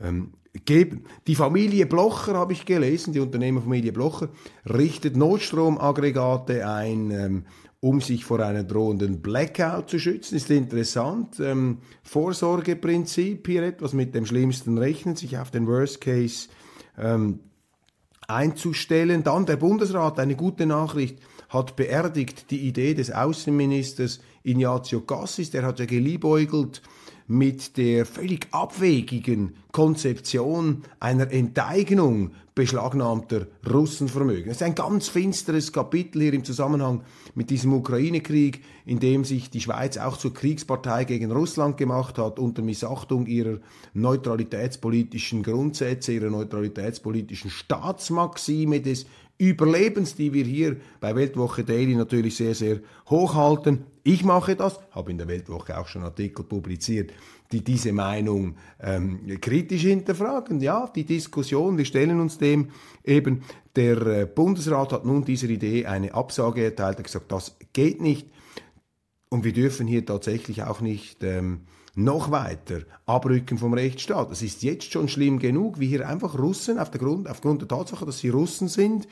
ähm, 0.00 0.32
geben. 0.64 1.04
Die 1.26 1.34
Familie 1.34 1.86
Blocher, 1.86 2.34
habe 2.34 2.52
ich 2.52 2.66
gelesen, 2.66 3.12
die 3.12 3.20
Unternehmerfamilie 3.20 3.92
Blocher, 3.92 4.28
richtet 4.68 5.16
Notstromaggregate 5.16 6.66
ein, 6.66 7.10
ähm, 7.10 7.44
um 7.82 8.00
sich 8.00 8.24
vor 8.24 8.38
einem 8.38 8.68
drohenden 8.68 9.22
Blackout 9.22 9.90
zu 9.90 9.98
schützen. 9.98 10.36
Ist 10.36 10.50
interessant. 10.50 11.40
Ähm, 11.40 11.78
Vorsorgeprinzip 12.04 13.44
hier 13.48 13.64
etwas 13.64 13.92
mit 13.92 14.14
dem 14.14 14.24
Schlimmsten 14.24 14.78
rechnen, 14.78 15.16
sich 15.16 15.36
auf 15.36 15.50
den 15.50 15.66
Worst 15.66 16.00
Case 16.00 16.48
ähm, 16.96 17.40
einzustellen. 18.28 19.24
Dann 19.24 19.46
der 19.46 19.56
Bundesrat, 19.56 20.20
eine 20.20 20.36
gute 20.36 20.64
Nachricht, 20.64 21.18
hat 21.48 21.74
beerdigt 21.74 22.52
die 22.52 22.68
Idee 22.68 22.94
des 22.94 23.10
Außenministers 23.10 24.20
Ignazio 24.44 25.00
Cassis, 25.00 25.50
der 25.50 25.64
hat 25.64 25.80
ja 25.80 25.84
geliebäugelt 25.86 26.82
mit 27.32 27.78
der 27.78 28.04
völlig 28.04 28.46
abwegigen 28.50 29.54
Konzeption 29.72 30.82
einer 31.00 31.32
Enteignung 31.32 32.32
beschlagnahmter 32.54 33.46
Russenvermögen. 33.72 34.50
Es 34.50 34.58
ist 34.58 34.62
ein 34.62 34.74
ganz 34.74 35.08
finsteres 35.08 35.72
Kapitel 35.72 36.20
hier 36.20 36.34
im 36.34 36.44
Zusammenhang 36.44 37.00
mit 37.34 37.48
diesem 37.48 37.72
Ukraine-Krieg, 37.72 38.62
in 38.84 39.00
dem 39.00 39.24
sich 39.24 39.48
die 39.48 39.62
Schweiz 39.62 39.96
auch 39.96 40.18
zur 40.18 40.34
Kriegspartei 40.34 41.04
gegen 41.04 41.32
Russland 41.32 41.78
gemacht 41.78 42.18
hat, 42.18 42.38
unter 42.38 42.60
Missachtung 42.60 43.24
ihrer 43.24 43.60
neutralitätspolitischen 43.94 45.42
Grundsätze, 45.42 46.12
ihrer 46.12 46.28
neutralitätspolitischen 46.28 47.50
Staatsmaxime 47.50 48.82
des 48.82 49.06
Überlebens, 49.38 50.14
die 50.14 50.32
wir 50.32 50.44
hier 50.44 50.76
bei 51.00 51.14
Weltwoche 51.16 51.64
Daily 51.64 51.94
natürlich 51.94 52.36
sehr, 52.36 52.54
sehr 52.54 52.80
hochhalten. 53.08 53.86
Ich 54.04 54.24
mache 54.24 54.56
das, 54.56 54.78
habe 54.92 55.10
in 55.10 55.18
der 55.18 55.28
Weltwoche 55.28 55.78
auch 55.78 55.88
schon 55.88 56.02
Artikel 56.02 56.44
publiziert, 56.44 57.12
die 57.50 57.62
diese 57.62 57.92
Meinung 57.92 58.56
ähm, 58.80 59.38
kritisch 59.40 59.82
hinterfragen. 59.82 60.60
Ja, 60.60 60.90
die 60.94 61.04
Diskussion, 61.04 61.78
wir 61.78 61.84
stellen 61.84 62.20
uns 62.20 62.38
dem 62.38 62.68
eben. 63.04 63.42
Der 63.74 64.06
äh, 64.06 64.26
Bundesrat 64.26 64.92
hat 64.92 65.04
nun 65.04 65.24
dieser 65.24 65.48
Idee 65.48 65.86
eine 65.86 66.14
Absage 66.14 66.64
erteilt, 66.64 66.98
hat 66.98 67.04
gesagt, 67.04 67.32
das 67.32 67.56
geht 67.72 68.00
nicht. 68.00 68.28
Und 69.28 69.44
wir 69.44 69.52
dürfen 69.52 69.86
hier 69.86 70.04
tatsächlich 70.04 70.62
auch 70.62 70.80
nicht 70.80 71.24
ähm, 71.24 71.62
noch 71.94 72.30
weiter 72.30 72.80
abrücken 73.06 73.58
vom 73.58 73.74
Rechtsstaat. 73.74 74.32
Es 74.32 74.42
ist 74.42 74.62
jetzt 74.62 74.90
schon 74.92 75.08
schlimm 75.08 75.38
genug, 75.38 75.78
wie 75.78 75.88
hier 75.88 76.08
einfach 76.08 76.38
Russen 76.38 76.78
auf 76.78 76.90
der 76.90 77.00
Grund, 77.00 77.28
aufgrund 77.28 77.60
der 77.60 77.68
Tatsache, 77.68 78.06
dass 78.06 78.18
sie 78.18 78.30
Russen 78.30 78.68
sind, 78.68 79.06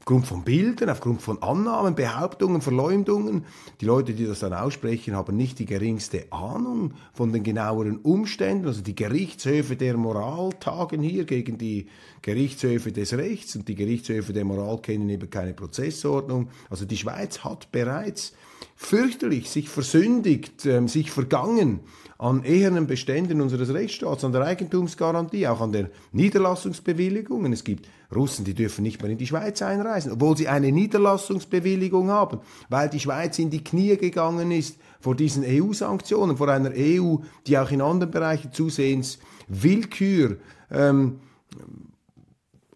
aufgrund 0.00 0.26
von 0.26 0.44
Bildern, 0.44 0.90
aufgrund 0.90 1.22
von 1.22 1.42
Annahmen, 1.42 1.94
Behauptungen, 1.94 2.60
Verleumdungen. 2.60 3.46
Die 3.80 3.86
Leute, 3.86 4.12
die 4.12 4.26
das 4.26 4.40
dann 4.40 4.52
aussprechen, 4.52 5.16
haben 5.16 5.34
nicht 5.34 5.58
die 5.60 5.64
geringste 5.64 6.30
Ahnung 6.30 6.92
von 7.14 7.32
den 7.32 7.42
genaueren 7.42 7.98
Umständen. 7.98 8.66
Also 8.66 8.82
die 8.82 8.94
Gerichtshöfe 8.94 9.76
der 9.76 9.96
Moral 9.96 10.50
tagen 10.60 11.02
hier 11.02 11.24
gegen 11.24 11.56
die 11.56 11.86
Gerichtshöfe 12.20 12.92
des 12.92 13.14
Rechts 13.14 13.56
und 13.56 13.66
die 13.66 13.76
Gerichtshöfe 13.76 14.34
der 14.34 14.44
Moral 14.44 14.78
kennen 14.82 15.08
eben 15.08 15.30
keine 15.30 15.54
Prozessordnung. 15.54 16.50
Also 16.68 16.84
die 16.84 16.98
Schweiz 16.98 17.38
hat 17.38 17.72
bereits 17.72 18.34
fürchterlich 18.76 19.48
sich 19.48 19.68
versündigt, 19.68 20.66
äh, 20.66 20.86
sich 20.86 21.12
vergangen 21.12 21.80
an 22.24 22.42
ehernen 22.42 22.86
Beständen 22.86 23.42
unseres 23.42 23.74
Rechtsstaats, 23.74 24.24
an 24.24 24.32
der 24.32 24.40
Eigentumsgarantie, 24.40 25.46
auch 25.46 25.60
an 25.60 25.72
der 25.72 25.90
Niederlassungsbewilligung. 26.12 27.52
Es 27.52 27.64
gibt 27.64 27.86
Russen, 28.16 28.46
die 28.46 28.54
dürfen 28.54 28.80
nicht 28.80 29.02
mehr 29.02 29.10
in 29.10 29.18
die 29.18 29.26
Schweiz 29.26 29.60
einreisen, 29.60 30.10
obwohl 30.10 30.34
sie 30.34 30.48
eine 30.48 30.72
Niederlassungsbewilligung 30.72 32.08
haben, 32.08 32.40
weil 32.70 32.88
die 32.88 32.98
Schweiz 32.98 33.38
in 33.38 33.50
die 33.50 33.62
Knie 33.62 33.98
gegangen 33.98 34.52
ist 34.52 34.78
vor 35.00 35.14
diesen 35.14 35.44
EU-Sanktionen, 35.46 36.38
vor 36.38 36.48
einer 36.48 36.70
EU, 36.74 37.16
die 37.46 37.58
auch 37.58 37.70
in 37.70 37.82
anderen 37.82 38.10
Bereichen 38.10 38.54
zusehends 38.54 39.18
Willkür, 39.46 40.38
ähm, 40.70 41.20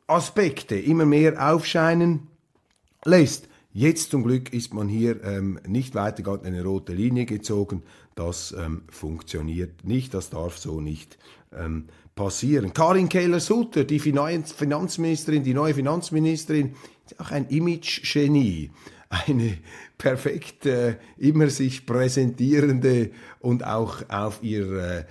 Aspekte 0.06 0.78
immer 0.78 1.06
mehr 1.06 1.50
aufscheinen 1.50 2.26
lässt. 3.06 3.47
Jetzt 3.72 4.10
zum 4.10 4.24
Glück 4.24 4.52
ist 4.54 4.72
man 4.72 4.88
hier 4.88 5.22
ähm, 5.22 5.60
nicht 5.66 5.94
weiter 5.94 6.40
eine 6.42 6.64
rote 6.64 6.94
Linie 6.94 7.26
gezogen. 7.26 7.82
Das 8.14 8.54
ähm, 8.58 8.82
funktioniert 8.90 9.84
nicht, 9.84 10.14
das 10.14 10.30
darf 10.30 10.56
so 10.58 10.80
nicht 10.80 11.18
ähm, 11.52 11.84
passieren. 12.14 12.72
Karin 12.72 13.08
Keller-Sutter, 13.08 13.84
die 13.84 13.98
Finanzministerin, 13.98 15.44
die 15.44 15.54
neue 15.54 15.74
Finanzministerin, 15.74 16.74
ist 17.04 17.20
auch 17.20 17.30
ein 17.30 17.46
Image-Genie. 17.48 18.70
Eine 19.10 19.58
perfekt 19.96 20.68
immer 21.16 21.48
sich 21.48 21.86
präsentierende 21.86 23.10
und 23.40 23.64
auch 23.64 24.02
auf 24.10 24.42
ihr 24.42 24.72
äh, 24.72 25.04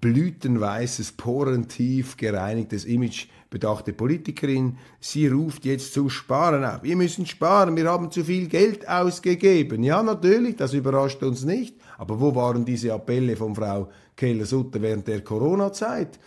blütenweißes, 0.00 1.12
porentief 1.12 2.16
gereinigtes 2.16 2.84
Image 2.84 3.26
bedachte 3.50 3.92
Politikerin. 3.92 4.78
Sie 5.00 5.26
ruft 5.26 5.64
jetzt 5.64 5.92
zu 5.92 6.08
Sparen 6.08 6.64
auf. 6.64 6.82
Wir 6.82 6.96
müssen 6.96 7.26
sparen, 7.26 7.76
wir 7.76 7.90
haben 7.90 8.10
zu 8.10 8.24
viel 8.24 8.46
Geld 8.46 8.88
ausgegeben. 8.88 9.82
Ja, 9.82 10.02
natürlich, 10.02 10.56
das 10.56 10.72
überrascht 10.72 11.22
uns 11.22 11.44
nicht. 11.44 11.74
Aber 11.98 12.20
wo 12.20 12.34
waren 12.34 12.64
diese 12.64 12.94
Appelle 12.94 13.36
von 13.36 13.54
Frau 13.54 13.88
Keller-Sutter 14.16 14.80
während 14.80 15.08
der 15.08 15.22
Corona-Zeit? 15.22 16.18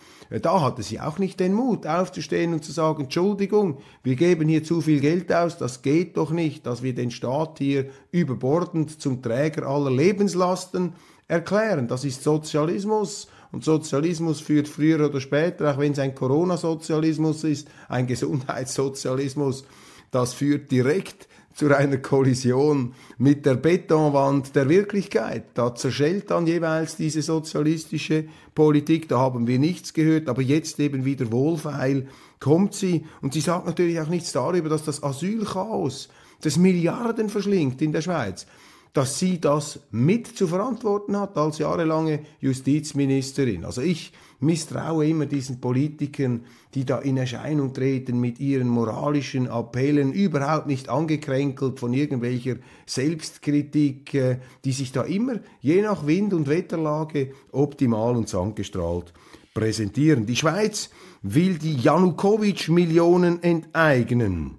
Da 0.41 0.61
hatte 0.61 0.83
sie 0.83 0.99
auch 0.99 1.19
nicht 1.19 1.39
den 1.39 1.53
Mut, 1.53 1.85
aufzustehen 1.85 2.53
und 2.53 2.63
zu 2.63 2.71
sagen, 2.71 3.03
Entschuldigung, 3.03 3.77
wir 4.03 4.15
geben 4.15 4.49
hier 4.49 4.63
zu 4.63 4.81
viel 4.81 4.99
Geld 4.99 5.31
aus, 5.31 5.57
das 5.57 5.83
geht 5.83 6.17
doch 6.17 6.31
nicht, 6.31 6.65
dass 6.65 6.81
wir 6.81 6.95
den 6.95 7.11
Staat 7.11 7.59
hier 7.59 7.87
überbordend 8.11 8.99
zum 8.99 9.21
Träger 9.21 9.67
aller 9.67 9.91
Lebenslasten 9.91 10.93
erklären. 11.27 11.87
Das 11.87 12.03
ist 12.03 12.23
Sozialismus 12.23 13.27
und 13.53 13.63
Sozialismus 13.63 14.41
führt 14.41 14.67
früher 14.67 15.05
oder 15.05 15.21
später, 15.21 15.71
auch 15.71 15.77
wenn 15.77 15.91
es 15.91 15.99
ein 15.99 16.15
Corona-Sozialismus 16.15 17.43
ist, 17.43 17.67
ein 17.87 18.07
Gesundheitssozialismus, 18.07 19.63
das 20.09 20.33
führt 20.33 20.71
direkt 20.71 21.27
zu 21.53 21.67
einer 21.67 21.97
Kollision 21.97 22.95
mit 23.19 23.45
der 23.45 23.53
Betonwand 23.53 24.55
der 24.55 24.69
Wirklichkeit. 24.69 25.45
Da 25.53 25.75
zerschellt 25.75 26.31
dann 26.31 26.47
jeweils 26.47 26.95
diese 26.95 27.21
sozialistische 27.21 28.25
Politik, 28.55 29.07
da 29.07 29.19
haben 29.19 29.45
wir 29.45 29.59
nichts 29.59 29.93
gehört, 29.93 30.29
aber 30.29 30.41
jetzt 30.41 30.79
eben 30.79 31.05
wieder 31.05 31.31
wohlfeil 31.31 32.07
kommt 32.39 32.73
sie 32.73 33.05
und 33.21 33.33
sie 33.33 33.41
sagt 33.41 33.67
natürlich 33.67 33.99
auch 33.99 34.09
nichts 34.09 34.31
darüber, 34.31 34.67
dass 34.67 34.83
das 34.83 35.03
Asylchaos, 35.03 36.09
das 36.41 36.57
Milliarden 36.57 37.29
verschlingt 37.29 37.83
in 37.83 37.91
der 37.91 38.01
Schweiz, 38.01 38.47
dass 38.93 39.17
sie 39.17 39.41
das 39.41 39.79
mit 39.89 40.27
zu 40.27 40.47
verantworten 40.47 41.17
hat 41.19 41.35
als 41.35 41.57
jahrelange 41.57 42.19
Justizministerin. 42.39 43.65
Also 43.65 43.81
ich 43.81 44.13
misstraue 44.39 45.07
immer 45.07 45.25
diesen 45.25 45.59
Politikern, 45.59 46.45
die 46.75 46.85
da 46.85 46.99
in 46.99 47.17
Erscheinung 47.17 47.73
treten 47.73 48.19
mit 48.19 48.39
ihren 48.39 48.67
moralischen 48.67 49.47
Appellen, 49.47 50.13
überhaupt 50.13 50.67
nicht 50.67 50.89
angekränkelt 50.89 51.79
von 51.79 51.93
irgendwelcher 51.93 52.57
Selbstkritik, 52.85 54.13
äh, 54.13 54.37
die 54.63 54.73
sich 54.73 54.91
da 54.91 55.03
immer 55.03 55.39
je 55.59 55.81
nach 55.81 56.05
Wind- 56.05 56.33
und 56.33 56.47
Wetterlage 56.47 57.31
optimal 57.51 58.15
und 58.15 58.29
sandgestrahlt 58.29 59.11
präsentieren. 59.55 60.27
Die 60.27 60.35
Schweiz 60.35 60.89
will 61.23 61.57
die 61.57 61.77
Janukowitsch-Millionen 61.77 63.41
enteignen. 63.41 64.57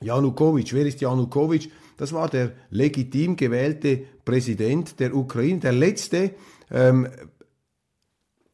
Janukowitsch, 0.00 0.72
wer 0.74 0.86
ist 0.86 1.00
Janukowitsch? 1.00 1.68
Das 1.98 2.12
war 2.12 2.30
der 2.30 2.52
legitim 2.70 3.36
gewählte 3.36 4.00
Präsident 4.24 4.98
der 5.00 5.14
Ukraine, 5.14 5.58
der 5.58 5.72
letzte 5.72 6.30
ähm, 6.70 7.08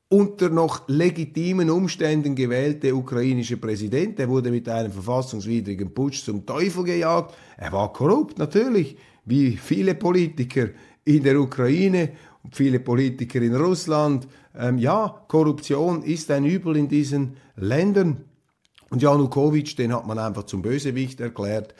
unter 0.08 0.48
noch 0.48 0.88
legitimen 0.88 1.70
Umständen 1.70 2.34
gewählte 2.34 2.94
ukrainische 2.94 3.56
Präsident. 3.56 4.18
Er 4.18 4.28
wurde 4.28 4.50
mit 4.50 4.68
einem 4.68 4.92
verfassungswidrigen 4.92 5.92
Putsch 5.92 6.24
zum 6.24 6.46
Teufel 6.46 6.84
gejagt. 6.84 7.34
Er 7.56 7.72
war 7.72 7.92
korrupt, 7.92 8.38
natürlich, 8.38 8.96
wie 9.24 9.56
viele 9.56 9.94
Politiker 9.94 10.68
in 11.04 11.22
der 11.22 11.38
Ukraine 11.38 12.12
und 12.42 12.56
viele 12.56 12.80
Politiker 12.80 13.42
in 13.42 13.54
Russland. 13.56 14.26
Ähm, 14.56 14.78
ja, 14.78 15.22
Korruption 15.28 16.02
ist 16.02 16.30
ein 16.30 16.44
Übel 16.44 16.76
in 16.76 16.88
diesen 16.88 17.36
Ländern. 17.56 18.24
Und 18.90 19.02
Janukowitsch, 19.02 19.76
den 19.76 19.92
hat 19.92 20.06
man 20.06 20.18
einfach 20.18 20.44
zum 20.44 20.62
Bösewicht 20.62 21.20
erklärt. 21.20 21.74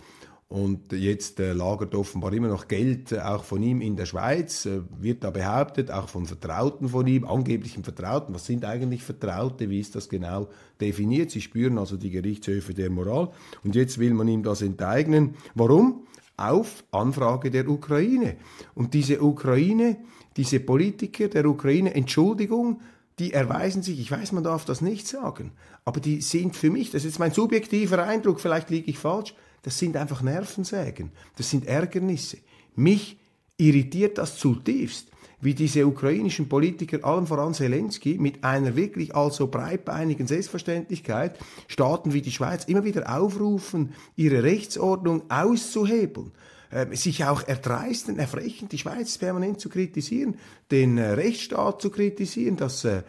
Und 0.49 0.93
jetzt 0.93 1.41
äh, 1.41 1.53
lagert 1.53 1.95
offenbar 1.95 2.33
immer 2.33 2.49
noch 2.49 2.69
Geld 2.69 3.13
äh, 3.13 3.21
auch 3.21 3.45
von 3.45 3.63
ihm 3.63 3.81
in 3.81 3.97
der 3.97 4.07
Schweiz, 4.07 4.67
äh, 4.67 4.83
wird 5.01 5.25
da 5.25 5.31
behauptet, 5.31 5.91
auch 5.91 6.09
von 6.09 6.27
Vertrauten 6.27 6.89
von 6.89 7.07
ihm, 7.07 7.25
angeblichen 7.25 7.83
Vertrauten. 7.83 8.35
Was 8.35 8.47
sind 8.47 8.65
eigentlich 8.65 9.03
Vertraute? 9.03 9.71
Wie 9.71 9.81
ist 9.81 9.97
das 9.97 10.09
genau 10.09 10.49
definiert? 10.81 11.31
Sie 11.31 11.41
spüren 11.41 11.79
also 11.79 11.97
die 11.97 12.11
Gerichtshöfe 12.11 12.75
der 12.75 12.91
Moral. 12.91 13.31
Und 13.65 13.75
jetzt 13.75 13.99
will 13.99 14.15
man 14.15 14.29
ihm 14.29 14.43
das 14.43 14.63
enteignen. 14.63 15.35
Warum? 15.55 16.07
Auf 16.37 16.85
Anfrage 16.91 17.51
der 17.51 17.69
Ukraine. 17.69 18.37
Und 18.75 18.93
diese 18.93 19.23
Ukraine, 19.23 19.97
diese 20.37 20.61
Politiker 20.61 21.29
der 21.29 21.47
Ukraine, 21.47 21.95
Entschuldigung, 21.95 22.81
die 23.19 23.33
erweisen 23.33 23.83
sich, 23.83 24.01
ich 24.01 24.11
weiß, 24.11 24.33
man 24.33 24.45
darf 24.45 24.65
das 24.65 24.81
nicht 24.81 25.07
sagen, 25.07 25.53
aber 25.85 26.01
die 26.01 26.21
sind 26.21 26.57
für 26.57 26.71
mich, 26.71 26.91
das 26.91 27.05
ist 27.05 27.19
mein 27.19 27.31
subjektiver 27.33 28.05
Eindruck, 28.05 28.41
vielleicht 28.41 28.71
liege 28.71 28.91
ich 28.91 28.99
falsch, 28.99 29.35
das 29.65 29.79
sind 29.79 29.97
einfach 29.97 30.23
Nervensägen, 30.23 31.11
das 31.37 31.51
sind 31.51 31.67
Ärgernisse. 31.67 32.39
Mich 32.77 33.19
irritiert 33.57 34.19
das 34.19 34.37
zutiefst, 34.37 35.09
wie 35.41 35.55
diese 35.55 35.87
ukrainischen 35.87 36.49
Politiker, 36.49 37.05
allen 37.05 37.27
voran 37.27 37.55
Zelensky, 37.55 38.17
mit 38.19 38.45
einer 38.45 38.77
wirklich 38.77 39.15
also 39.15 39.47
breitbeinigen 39.47 40.27
Selbstverständlichkeit 40.27 41.39
Staaten 41.67 42.15
wie 42.15 42.23
die 42.23 42.31
Schweiz 42.31 42.65
immer 42.65 42.85
wieder 42.85 43.15
aufrufen, 43.15 43.93
ihre 44.17 44.43
Rechtsordnung 44.43 45.31
auszuhebeln 45.31 46.33
äh, 46.71 46.95
sich 46.95 47.25
auch 47.25 47.47
erdreisten, 47.47 48.19
erfrechen, 48.19 48.69
die 48.69 48.79
Schweiz 48.79 49.17
permanent 49.19 49.61
zu 49.61 49.69
kritisieren, 49.69 50.37
den 50.71 50.99
äh, 50.99 51.11
Rechtsstaat 51.11 51.81
zu 51.81 51.91
kritisieren, 51.91 52.57
das 52.57 52.85
äh, 52.85 53.03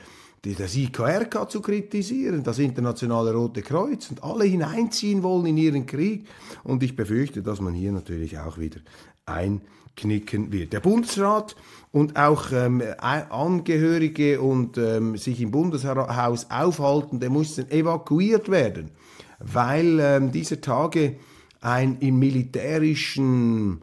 das 0.53 0.75
IKRK 0.75 1.49
zu 1.49 1.61
kritisieren, 1.61 2.43
das 2.43 2.59
Internationale 2.59 3.33
Rote 3.33 3.63
Kreuz 3.63 4.09
und 4.11 4.23
alle 4.23 4.45
hineinziehen 4.45 5.23
wollen 5.23 5.47
in 5.47 5.57
ihren 5.57 5.85
Krieg. 5.85 6.27
Und 6.63 6.83
ich 6.83 6.95
befürchte, 6.95 7.41
dass 7.41 7.61
man 7.61 7.73
hier 7.73 7.91
natürlich 7.91 8.37
auch 8.37 8.59
wieder 8.59 8.79
einknicken 9.25 10.51
wird. 10.51 10.73
Der 10.73 10.81
Bundesrat 10.81 11.55
und 11.91 12.15
auch 12.17 12.51
ähm, 12.51 12.83
Angehörige 12.99 14.41
und 14.41 14.77
ähm, 14.77 15.17
sich 15.17 15.41
im 15.41 15.51
Bundeshaus 15.51 16.51
aufhaltende 16.51 17.29
mussten 17.29 17.71
evakuiert 17.71 18.49
werden, 18.49 18.91
weil 19.39 19.99
ähm, 19.99 20.31
dieser 20.31 20.61
Tage 20.61 21.15
ein 21.61 21.97
in 22.01 22.19
militärischen 22.19 23.81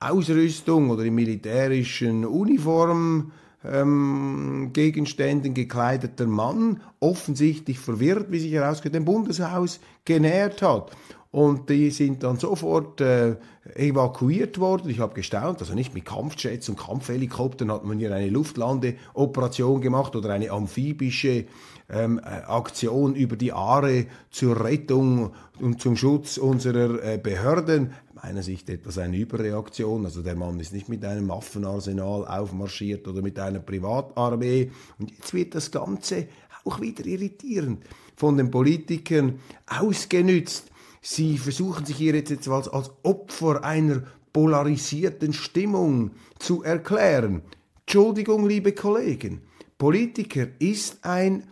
Ausrüstung 0.00 0.90
oder 0.90 1.04
in 1.04 1.14
militärischen 1.14 2.24
Uniform 2.24 3.30
ähm, 3.64 4.70
Gegenständen 4.72 5.54
gekleideter 5.54 6.26
Mann, 6.26 6.80
offensichtlich 7.00 7.78
verwirrt, 7.78 8.30
wie 8.30 8.38
sich 8.38 8.52
herausgeht, 8.52 8.94
dem 8.94 9.04
Bundeshaus 9.04 9.80
genährt 10.04 10.62
hat. 10.62 10.90
Und 11.30 11.70
die 11.70 11.90
sind 11.90 12.22
dann 12.24 12.36
sofort 12.36 13.00
äh, 13.00 13.36
evakuiert 13.74 14.58
worden. 14.58 14.90
Ich 14.90 14.98
habe 14.98 15.14
gestaunt, 15.14 15.60
also 15.60 15.74
nicht 15.74 15.94
mit 15.94 16.04
Kampfjets 16.04 16.68
und 16.68 16.78
Kampfhelikoptern 16.78 17.72
hat 17.72 17.84
man 17.84 17.98
hier 17.98 18.14
eine 18.14 18.28
Luftlandeoperation 18.28 19.80
gemacht 19.80 20.14
oder 20.14 20.28
eine 20.28 20.50
amphibische 20.50 21.46
ähm, 21.88 22.18
äh, 22.18 22.22
Aktion 22.22 23.14
über 23.14 23.36
die 23.36 23.52
Aare 23.52 24.06
zur 24.30 24.64
Rettung 24.64 25.32
und 25.60 25.80
zum 25.80 25.96
Schutz 25.96 26.38
unserer 26.38 27.02
äh, 27.02 27.18
Behörden 27.18 27.92
meiner 28.22 28.42
Sicht 28.42 28.70
etwas 28.70 28.98
eine 28.98 29.16
Überreaktion. 29.16 30.04
Also 30.04 30.22
der 30.22 30.36
Mann 30.36 30.60
ist 30.60 30.72
nicht 30.72 30.88
mit 30.88 31.04
einem 31.04 31.28
Waffenarsenal 31.28 32.26
aufmarschiert 32.26 33.08
oder 33.08 33.20
mit 33.20 33.38
einer 33.38 33.58
Privatarmee. 33.58 34.70
Und 34.98 35.10
jetzt 35.10 35.34
wird 35.34 35.54
das 35.54 35.70
Ganze 35.70 36.28
auch 36.64 36.80
wieder 36.80 37.04
irritierend 37.04 37.84
von 38.14 38.36
den 38.36 38.50
Politikern 38.50 39.40
ausgenützt. 39.66 40.70
Sie 41.00 41.36
versuchen 41.36 41.84
sich 41.84 41.96
hier 41.96 42.14
jetzt 42.14 42.48
als, 42.48 42.68
als 42.68 42.90
Opfer 43.02 43.64
einer 43.64 44.04
polarisierten 44.32 45.32
Stimmung 45.32 46.12
zu 46.38 46.62
erklären. 46.62 47.42
Entschuldigung, 47.80 48.48
liebe 48.48 48.72
Kollegen, 48.72 49.42
Politiker 49.78 50.46
ist 50.60 51.04
ein 51.04 51.48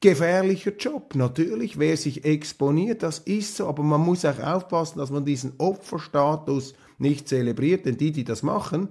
gefährlicher 0.00 0.72
Job. 0.76 1.14
Natürlich, 1.14 1.78
wer 1.78 1.96
sich 1.96 2.24
exponiert, 2.24 3.02
das 3.02 3.18
ist 3.20 3.56
so, 3.56 3.66
aber 3.66 3.82
man 3.82 4.00
muss 4.00 4.24
auch 4.24 4.40
aufpassen, 4.40 4.98
dass 4.98 5.10
man 5.10 5.24
diesen 5.24 5.54
Opferstatus 5.58 6.74
nicht 6.98 7.28
zelebriert, 7.28 7.86
denn 7.86 7.96
die, 7.96 8.12
die 8.12 8.24
das 8.24 8.42
machen, 8.42 8.88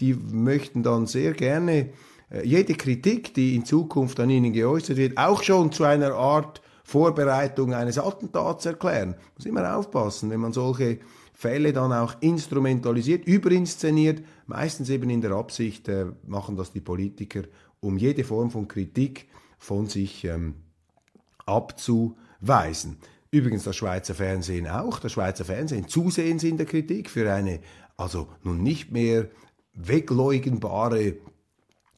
die 0.00 0.14
möchten 0.14 0.82
dann 0.82 1.06
sehr 1.06 1.32
gerne 1.32 1.90
äh, 2.30 2.46
jede 2.46 2.74
Kritik, 2.74 3.34
die 3.34 3.54
in 3.54 3.64
Zukunft 3.64 4.18
an 4.20 4.30
ihnen 4.30 4.52
geäußert 4.52 4.96
wird, 4.96 5.18
auch 5.18 5.42
schon 5.42 5.72
zu 5.72 5.84
einer 5.84 6.14
Art 6.14 6.60
Vorbereitung 6.84 7.72
eines 7.74 7.98
Attentats 7.98 8.66
erklären. 8.66 9.14
Muss 9.36 9.46
immer 9.46 9.76
aufpassen, 9.76 10.30
wenn 10.30 10.40
man 10.40 10.52
solche 10.52 10.98
Fälle 11.32 11.72
dann 11.72 11.92
auch 11.92 12.14
instrumentalisiert, 12.20 13.26
überinszeniert, 13.26 14.22
meistens 14.46 14.90
eben 14.90 15.08
in 15.10 15.20
der 15.20 15.32
Absicht 15.32 15.88
äh, 15.88 16.06
machen 16.26 16.56
das 16.56 16.72
die 16.72 16.80
Politiker, 16.80 17.42
um 17.80 17.96
jede 17.96 18.24
Form 18.24 18.50
von 18.50 18.68
Kritik 18.68 19.26
von 19.62 19.86
sich 19.86 20.24
ähm, 20.24 20.56
abzuweisen. 21.46 22.98
Übrigens 23.30 23.62
das 23.62 23.76
Schweizer 23.76 24.14
Fernsehen 24.14 24.66
auch. 24.66 24.98
Das 24.98 25.12
Schweizer 25.12 25.44
Fernsehen 25.44 25.88
zusehends 25.88 26.44
in 26.44 26.56
der 26.56 26.66
Kritik 26.66 27.08
für 27.08 27.32
eine 27.32 27.60
also 27.96 28.28
nun 28.42 28.62
nicht 28.62 28.90
mehr 28.90 29.28
wegleugnbare 29.74 31.14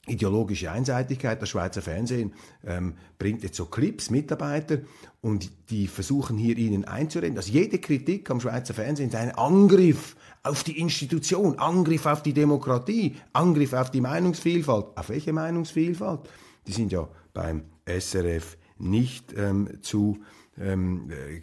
ideologische 0.06 0.70
Einseitigkeit. 0.70 1.40
Das 1.40 1.48
Schweizer 1.48 1.80
Fernsehen 1.80 2.34
ähm, 2.66 2.94
bringt 3.18 3.42
jetzt 3.42 3.56
so 3.56 3.64
Clips, 3.64 4.10
Mitarbeiter, 4.10 4.80
und 5.22 5.50
die 5.70 5.86
versuchen 5.86 6.36
hier 6.36 6.58
ihnen 6.58 6.84
einzureden, 6.84 7.34
dass 7.34 7.48
jede 7.48 7.78
Kritik 7.78 8.30
am 8.30 8.40
Schweizer 8.40 8.74
Fernsehen 8.74 9.08
ist 9.08 9.16
ein 9.16 9.34
Angriff 9.34 10.16
auf 10.42 10.62
die 10.62 10.78
Institution, 10.78 11.58
Angriff 11.58 12.04
auf 12.04 12.22
die 12.22 12.34
Demokratie, 12.34 13.16
Angriff 13.32 13.72
auf 13.72 13.90
die 13.90 14.02
Meinungsvielfalt. 14.02 14.88
Auf 14.96 15.08
welche 15.08 15.32
Meinungsvielfalt? 15.32 16.20
Die 16.66 16.72
sind 16.72 16.92
ja 16.92 17.08
beim 17.34 17.64
SRF 17.86 18.56
nicht 18.78 19.34
ähm, 19.36 19.82
zu 19.82 20.18
ähm, 20.58 21.10
äh, 21.10 21.40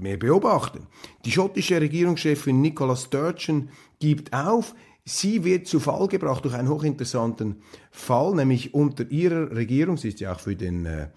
mehr 0.00 0.16
beobachten. 0.16 0.86
Die 1.24 1.32
schottische 1.32 1.80
Regierungschefin 1.80 2.60
Nicola 2.60 2.96
Sturgeon 2.96 3.68
gibt 3.98 4.32
auf, 4.32 4.74
Sie 5.04 5.42
wird 5.42 5.66
zu 5.66 5.80
Fall 5.80 6.06
gebracht 6.06 6.44
durch 6.44 6.54
einen 6.54 6.68
hochinteressanten 6.68 7.60
Fall, 7.90 8.36
nämlich 8.36 8.72
unter 8.72 9.10
ihrer 9.10 9.50
Regierung, 9.50 9.96
sie 9.96 10.08
ist 10.08 10.20
ja 10.20 10.32
auch 10.32 10.38
für 10.38 10.54
den 10.54 10.86
äh, 10.86 11.08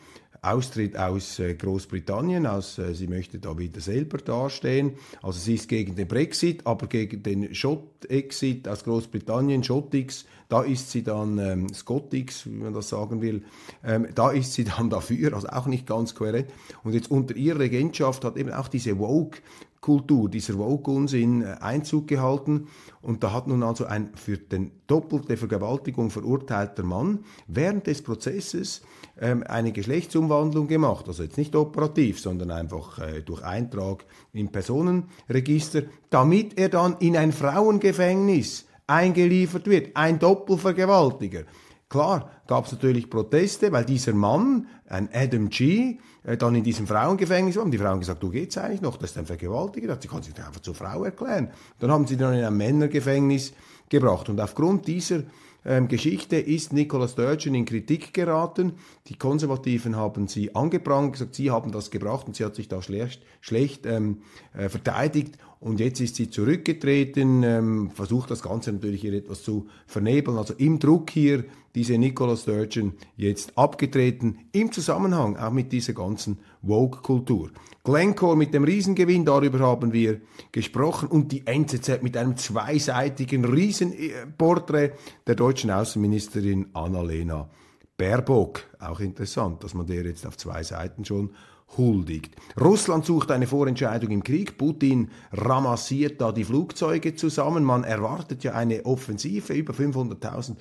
Austritt 0.45 0.95
aus 0.97 1.39
äh, 1.39 1.55
Großbritannien, 1.55 2.45
aus, 2.45 2.77
äh, 2.77 2.93
sie 2.93 3.07
möchte 3.07 3.39
da 3.39 3.57
wieder 3.57 3.81
selber 3.81 4.17
dastehen. 4.17 4.93
Also 5.21 5.39
sie 5.39 5.55
ist 5.55 5.67
gegen 5.67 5.95
den 5.95 6.07
Brexit, 6.07 6.65
aber 6.65 6.87
gegen 6.87 7.23
den 7.23 7.53
Schott-Exit 7.53 8.67
aus 8.67 8.83
Großbritannien, 8.83 9.63
Schottix, 9.63 10.25
da 10.47 10.61
ist 10.61 10.91
sie 10.91 11.03
dann 11.03 11.39
ähm, 11.39 11.73
Scottix, 11.73 12.45
wie 12.45 12.51
man 12.51 12.73
das 12.73 12.89
sagen 12.89 13.21
will, 13.21 13.43
ähm, 13.83 14.07
da 14.13 14.29
ist 14.31 14.53
sie 14.53 14.63
dann 14.63 14.89
dafür, 14.91 15.33
also 15.33 15.47
auch 15.47 15.65
nicht 15.65 15.87
ganz 15.87 16.13
kohärent. 16.13 16.49
Und 16.83 16.93
jetzt 16.93 17.09
unter 17.09 17.35
ihrer 17.35 17.59
Regentschaft 17.59 18.23
hat 18.23 18.37
eben 18.37 18.51
auch 18.51 18.67
diese 18.67 18.99
Woke 18.99 19.39
Kultur, 19.85 20.29
dieser 20.29 20.57
Woke-Unsinn 20.57 21.43
äh, 21.43 21.57
Einzug 21.61 22.07
gehalten. 22.07 22.69
Und 23.03 23.23
da 23.23 23.31
hat 23.31 23.45
nun 23.45 23.61
also 23.61 23.85
ein 23.85 24.09
für 24.15 24.35
den 24.35 24.71
doppelte 24.87 25.37
Vergewaltigung 25.37 26.09
verurteilter 26.09 26.81
Mann 26.81 27.19
während 27.47 27.85
des 27.85 28.01
Prozesses 28.01 28.81
ähm, 29.21 29.43
eine 29.47 29.71
Geschlechtsumwandlung 29.71 30.67
gemacht. 30.67 31.07
Also 31.07 31.21
jetzt 31.21 31.37
nicht 31.37 31.55
operativ, 31.55 32.19
sondern 32.19 32.49
einfach 32.49 32.97
äh, 32.97 33.21
durch 33.21 33.43
Eintrag 33.43 34.05
im 34.33 34.51
Personenregister, 34.51 35.83
damit 36.09 36.57
er 36.57 36.69
dann 36.69 36.95
in 36.97 37.15
ein 37.15 37.31
Frauengefängnis 37.31 38.65
eingeliefert 38.87 39.67
wird. 39.67 39.95
Ein 39.95 40.17
Doppelvergewaltiger. 40.17 41.43
Klar, 41.87 42.31
gab 42.47 42.65
es 42.65 42.71
natürlich 42.71 43.09
Proteste, 43.09 43.71
weil 43.71 43.85
dieser 43.85 44.13
Mann, 44.13 44.67
ein 44.87 45.09
Adam 45.13 45.49
G., 45.49 45.99
äh, 46.23 46.35
dann 46.37 46.55
in 46.55 46.63
diesem 46.63 46.87
Frauengefängnis 46.87 47.57
war. 47.57 47.63
Und 47.63 47.71
die 47.71 47.77
Frauen 47.77 47.99
gesagt, 47.99 48.23
du 48.23 48.29
geht's 48.29 48.57
eigentlich 48.57 48.81
noch, 48.81 48.97
das 48.97 49.11
ist 49.11 49.17
ein 49.17 49.25
Vergewaltiger, 49.25 49.97
sie 50.01 50.07
kann 50.07 50.23
sich 50.23 50.35
einfach 50.35 50.61
zur 50.61 50.75
Frau 50.75 51.03
erklären. 51.03 51.51
Dann 51.79 51.91
haben 51.91 52.07
sie 52.07 52.17
dann 52.17 52.33
in 52.33 52.43
ein 52.43 52.57
Männergefängnis 52.57 53.53
gebracht. 53.89 54.29
Und 54.29 54.41
aufgrund 54.41 54.87
dieser 54.87 55.23
ähm, 55.63 55.87
Geschichte 55.87 56.37
ist 56.37 56.73
Nicola 56.73 57.07
Sturgeon 57.07 57.55
in 57.55 57.65
Kritik 57.65 58.13
geraten. 58.13 58.73
Die 59.07 59.17
Konservativen 59.17 59.95
haben 59.95 60.27
sie 60.27 60.55
angeprangert, 60.55 61.13
gesagt, 61.13 61.35
sie 61.35 61.51
haben 61.51 61.71
das 61.71 61.91
gebracht 61.91 62.27
und 62.27 62.35
sie 62.35 62.45
hat 62.45 62.55
sich 62.55 62.67
da 62.67 62.81
schlecht, 62.81 63.21
schlecht 63.41 63.85
ähm, 63.85 64.21
äh, 64.53 64.69
verteidigt. 64.69 65.37
Und 65.59 65.79
jetzt 65.79 65.99
ist 66.01 66.15
sie 66.15 66.29
zurückgetreten, 66.29 67.43
ähm, 67.43 67.91
versucht 67.91 68.31
das 68.31 68.41
Ganze 68.41 68.71
natürlich 68.71 69.01
hier 69.01 69.13
etwas 69.13 69.43
zu 69.43 69.67
vernebeln. 69.87 70.37
Also 70.37 70.53
im 70.55 70.79
Druck 70.79 71.09
hier 71.09 71.45
diese 71.73 71.97
Nicola 71.97 72.35
Sturgeon 72.37 72.93
jetzt 73.17 73.57
abgetreten, 73.57 74.39
im 74.51 74.71
Zusammenhang 74.71 75.37
auch 75.37 75.51
mit 75.51 75.71
dieser 75.71 75.93
ganzen 75.93 76.39
Vogue-Kultur. 76.65 77.51
Glencore 77.83 78.37
mit 78.37 78.53
dem 78.53 78.63
Riesengewinn, 78.63 79.25
darüber 79.25 79.59
haben 79.59 79.93
wir 79.93 80.21
gesprochen, 80.51 81.09
und 81.09 81.31
die 81.31 81.45
NZZ 81.45 82.01
mit 82.01 82.17
einem 82.17 82.37
zweiseitigen 82.37 83.45
Riesenporträt 83.45 84.91
der 85.27 85.35
deutschen 85.35 85.69
Außenministerin 85.69 86.67
Annalena 86.73 87.49
Baerbock. 87.97 88.63
Auch 88.79 88.99
interessant, 88.99 89.63
dass 89.63 89.73
man 89.73 89.85
der 89.85 90.03
jetzt 90.05 90.25
auf 90.25 90.37
zwei 90.37 90.63
Seiten 90.63 91.05
schon 91.05 91.31
huldigt. 91.77 92.35
Russland 92.59 93.05
sucht 93.05 93.31
eine 93.31 93.47
Vorentscheidung 93.47 94.11
im 94.11 94.23
Krieg. 94.23 94.57
Putin 94.57 95.09
ramassiert 95.31 96.21
da 96.21 96.31
die 96.31 96.43
Flugzeuge 96.43 97.15
zusammen. 97.15 97.63
Man 97.63 97.83
erwartet 97.83 98.43
ja 98.43 98.53
eine 98.53 98.85
Offensive. 98.85 99.53
Über 99.53 99.73
500.000 99.73 100.55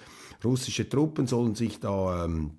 russische 0.44 0.88
Truppen 0.88 1.26
sollen 1.26 1.54
sich 1.54 1.80
da 1.80 2.24
ähm, 2.24 2.52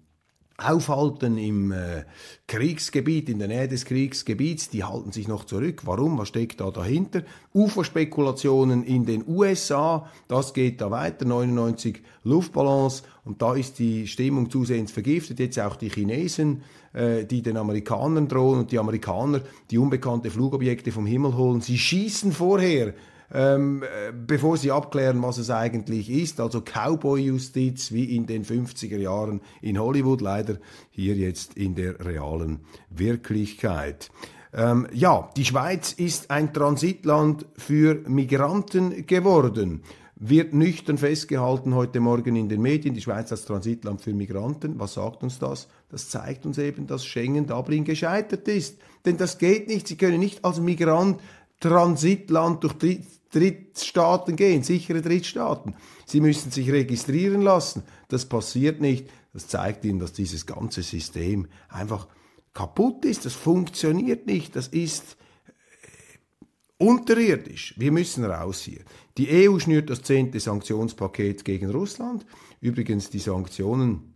aufhalten 0.58 1.38
im 1.38 1.72
äh, 1.72 2.06
Kriegsgebiet, 2.48 3.28
in 3.28 3.40
der 3.40 3.50
Nähe 3.50 3.68
des 3.68 3.84
Kriegsgebiets, 3.86 4.70
die 4.70 4.86
halten 4.86 5.12
sich 5.12 5.28
noch 5.28 5.44
zurück. 5.44 5.82
Warum? 5.86 6.18
Was 6.18 6.30
steckt 6.30 6.62
da 6.62 6.72
dahinter? 6.72 7.24
UFO-Spekulationen 7.54 8.84
in 8.84 9.06
den 9.06 9.26
USA, 9.28 10.10
das 10.28 10.54
geht 10.54 10.80
da 10.80 10.92
weiter, 10.92 11.26
99 11.26 12.02
Luftballons 12.24 13.04
und 13.26 13.42
da 13.42 13.54
ist 13.56 13.80
die 13.80 14.08
Stimmung 14.08 14.50
zusehends 14.50 14.94
vergiftet. 14.94 15.40
Jetzt 15.40 15.60
auch 15.60 15.76
die 15.76 15.90
Chinesen, 15.90 16.64
äh, 16.94 17.26
die 17.26 17.42
den 17.42 17.58
Amerikanern 17.58 18.30
drohen 18.30 18.60
und 18.60 18.72
die 18.72 18.80
Amerikaner, 18.80 19.42
die 19.70 19.78
unbekannte 19.78 20.32
Flugobjekte 20.32 20.94
vom 20.94 21.06
Himmel 21.06 21.36
holen. 21.36 21.60
Sie 21.60 21.78
schießen 21.78 22.32
vorher 22.32 22.94
ähm, 23.34 23.84
äh, 23.84 24.12
bevor 24.12 24.58
sie 24.58 24.72
abklären, 24.72 25.22
was 25.22 25.38
es 25.38 25.50
eigentlich 25.50 26.10
ist. 26.10 26.40
Also 26.40 26.62
Cowboy-Justiz 26.62 27.92
wie 27.92 28.16
in 28.16 28.26
den 28.26 28.44
50er 28.44 28.98
Jahren 28.98 29.42
in 29.62 29.80
Hollywood, 29.80 30.22
leider 30.22 30.58
hier 30.90 31.16
jetzt 31.16 31.56
in 31.56 31.76
der 31.76 32.04
realen 32.06 32.62
Wirklichkeit. 32.90 34.10
Ähm, 34.54 34.88
ja, 34.94 35.30
die 35.36 35.46
Schweiz 35.46 35.92
ist 35.92 36.32
ein 36.32 36.54
Transitland 36.54 37.46
für 37.58 37.96
Migranten 38.08 39.06
geworden 39.06 39.82
wird 40.18 40.54
nüchtern 40.54 40.98
festgehalten 40.98 41.76
heute 41.76 42.00
Morgen 42.00 42.36
in 42.36 42.48
den 42.48 42.62
Medien, 42.62 42.94
die 42.94 43.02
Schweiz 43.02 43.32
als 43.32 43.46
Transitland 43.46 44.02
für 44.02 44.14
Migranten. 44.14 44.80
Was 44.80 44.94
sagt 44.94 45.24
uns 45.24 45.40
das? 45.40 45.68
Das 45.90 46.10
zeigt 46.10 46.46
uns 46.46 46.58
eben, 46.58 46.88
dass 46.88 47.06
Schengen-Dublin 47.06 47.84
gescheitert 47.84 48.48
ist. 48.48 48.78
Denn 49.06 49.18
das 49.18 49.38
geht 49.38 49.68
nicht. 49.68 49.88
Sie 49.88 49.98
können 49.98 50.20
nicht 50.20 50.46
als 50.46 50.60
Migrant 50.60 51.20
Transitland 51.60 52.64
durch 52.64 53.00
Drittstaaten 53.32 54.36
gehen, 54.36 54.64
sichere 54.64 55.02
Drittstaaten. 55.02 55.76
Sie 56.06 56.22
müssen 56.22 56.52
sich 56.52 56.72
registrieren 56.72 57.42
lassen. 57.42 57.84
Das 58.08 58.26
passiert 58.26 58.80
nicht. 58.82 59.10
Das 59.34 59.48
zeigt 59.48 59.84
Ihnen, 59.84 60.00
dass 60.00 60.14
dieses 60.14 60.46
ganze 60.46 60.84
System 60.84 61.48
einfach 61.68 62.08
kaputt 62.54 63.04
ist. 63.04 63.26
Das 63.26 63.34
funktioniert 63.34 64.26
nicht. 64.26 64.56
Das 64.56 64.70
ist 64.70 65.18
äh, 65.48 66.84
unterirdisch. 66.84 67.76
Wir 67.78 67.92
müssen 67.92 68.24
raus 68.24 68.62
hier. 68.62 68.82
Die 69.18 69.50
EU 69.50 69.60
schnürt 69.60 69.90
das 69.90 70.04
zehnte 70.04 70.40
Sanktionspaket 70.40 71.44
gegen 71.44 71.70
Russland. 71.70 72.26
Übrigens, 72.62 73.10
die 73.10 73.20
Sanktionen 73.20 74.14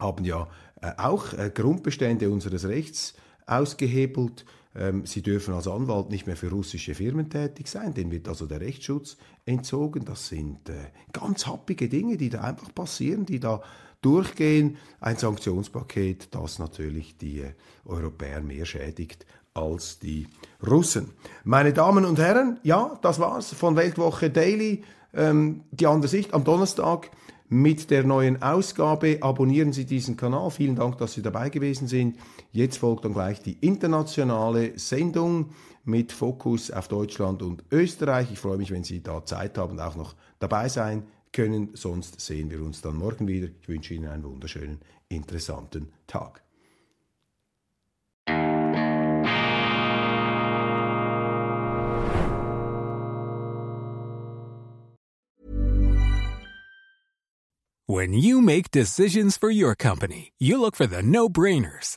haben 0.00 0.24
ja 0.24 0.48
äh, 0.80 0.92
auch 0.96 1.34
äh, 1.34 1.50
Grundbestände 1.54 2.30
unseres 2.30 2.64
Rechts 2.64 3.14
ausgehebelt. 3.46 4.46
Ähm, 4.78 5.06
sie 5.06 5.22
dürfen 5.22 5.54
als 5.54 5.66
Anwalt 5.66 6.10
nicht 6.10 6.26
mehr 6.26 6.36
für 6.36 6.50
russische 6.50 6.94
Firmen 6.94 7.28
tätig 7.28 7.66
sein, 7.66 7.94
denen 7.94 8.12
wird 8.12 8.28
also 8.28 8.46
der 8.46 8.60
Rechtsschutz 8.60 9.16
entzogen. 9.44 10.04
Das 10.04 10.28
sind 10.28 10.68
äh, 10.68 10.74
ganz 11.12 11.46
happige 11.46 11.88
Dinge, 11.88 12.16
die 12.16 12.28
da 12.28 12.42
einfach 12.42 12.72
passieren, 12.72 13.26
die 13.26 13.40
da 13.40 13.60
durchgehen. 14.02 14.76
Ein 15.00 15.16
Sanktionspaket, 15.16 16.28
das 16.32 16.60
natürlich 16.60 17.16
die 17.16 17.40
äh, 17.40 17.54
Europäer 17.84 18.40
mehr 18.40 18.66
schädigt 18.66 19.26
als 19.52 19.98
die 19.98 20.28
Russen. 20.64 21.10
Meine 21.42 21.72
Damen 21.72 22.04
und 22.04 22.20
Herren, 22.20 22.60
ja, 22.62 22.96
das 23.02 23.18
war's 23.18 23.52
von 23.52 23.74
Weltwoche 23.74 24.30
Daily. 24.30 24.84
Ähm, 25.12 25.64
die 25.72 25.88
andere 25.88 26.08
Sicht 26.08 26.34
am 26.34 26.44
Donnerstag 26.44 27.10
mit 27.48 27.90
der 27.90 28.04
neuen 28.04 28.42
Ausgabe. 28.42 29.18
Abonnieren 29.22 29.72
Sie 29.72 29.86
diesen 29.86 30.16
Kanal. 30.16 30.50
Vielen 30.50 30.76
Dank, 30.76 30.98
dass 30.98 31.14
Sie 31.14 31.22
dabei 31.22 31.48
gewesen 31.50 31.88
sind. 31.88 32.18
Jetzt 32.50 32.78
folgt 32.78 33.04
dann 33.04 33.12
gleich 33.12 33.42
die 33.42 33.58
internationale 33.60 34.78
Sendung 34.78 35.50
mit 35.84 36.12
Fokus 36.12 36.70
auf 36.70 36.88
Deutschland 36.88 37.42
und 37.42 37.62
Österreich. 37.70 38.28
Ich 38.32 38.38
freue 38.38 38.58
mich, 38.58 38.70
wenn 38.70 38.84
Sie 38.84 39.02
da 39.02 39.24
Zeit 39.24 39.58
haben 39.58 39.72
und 39.72 39.80
auch 39.80 39.96
noch 39.96 40.14
dabei 40.38 40.68
sein 40.68 41.04
können. 41.32 41.70
Sonst 41.74 42.20
sehen 42.20 42.50
wir 42.50 42.62
uns 42.62 42.80
dann 42.80 42.96
morgen 42.96 43.28
wieder. 43.28 43.48
Ich 43.60 43.68
wünsche 43.68 43.94
Ihnen 43.94 44.08
einen 44.08 44.24
wunderschönen, 44.24 44.80
interessanten 45.08 45.92
Tag. 46.06 46.42
When 57.90 58.12
you 58.12 58.42
make 58.42 58.70
decisions 58.70 59.38
for 59.38 59.50
your 59.50 59.74
company, 59.74 60.32
you 60.38 60.60
look 60.60 60.76
for 60.76 60.86
the 60.86 61.02
no-brainers. 61.02 61.96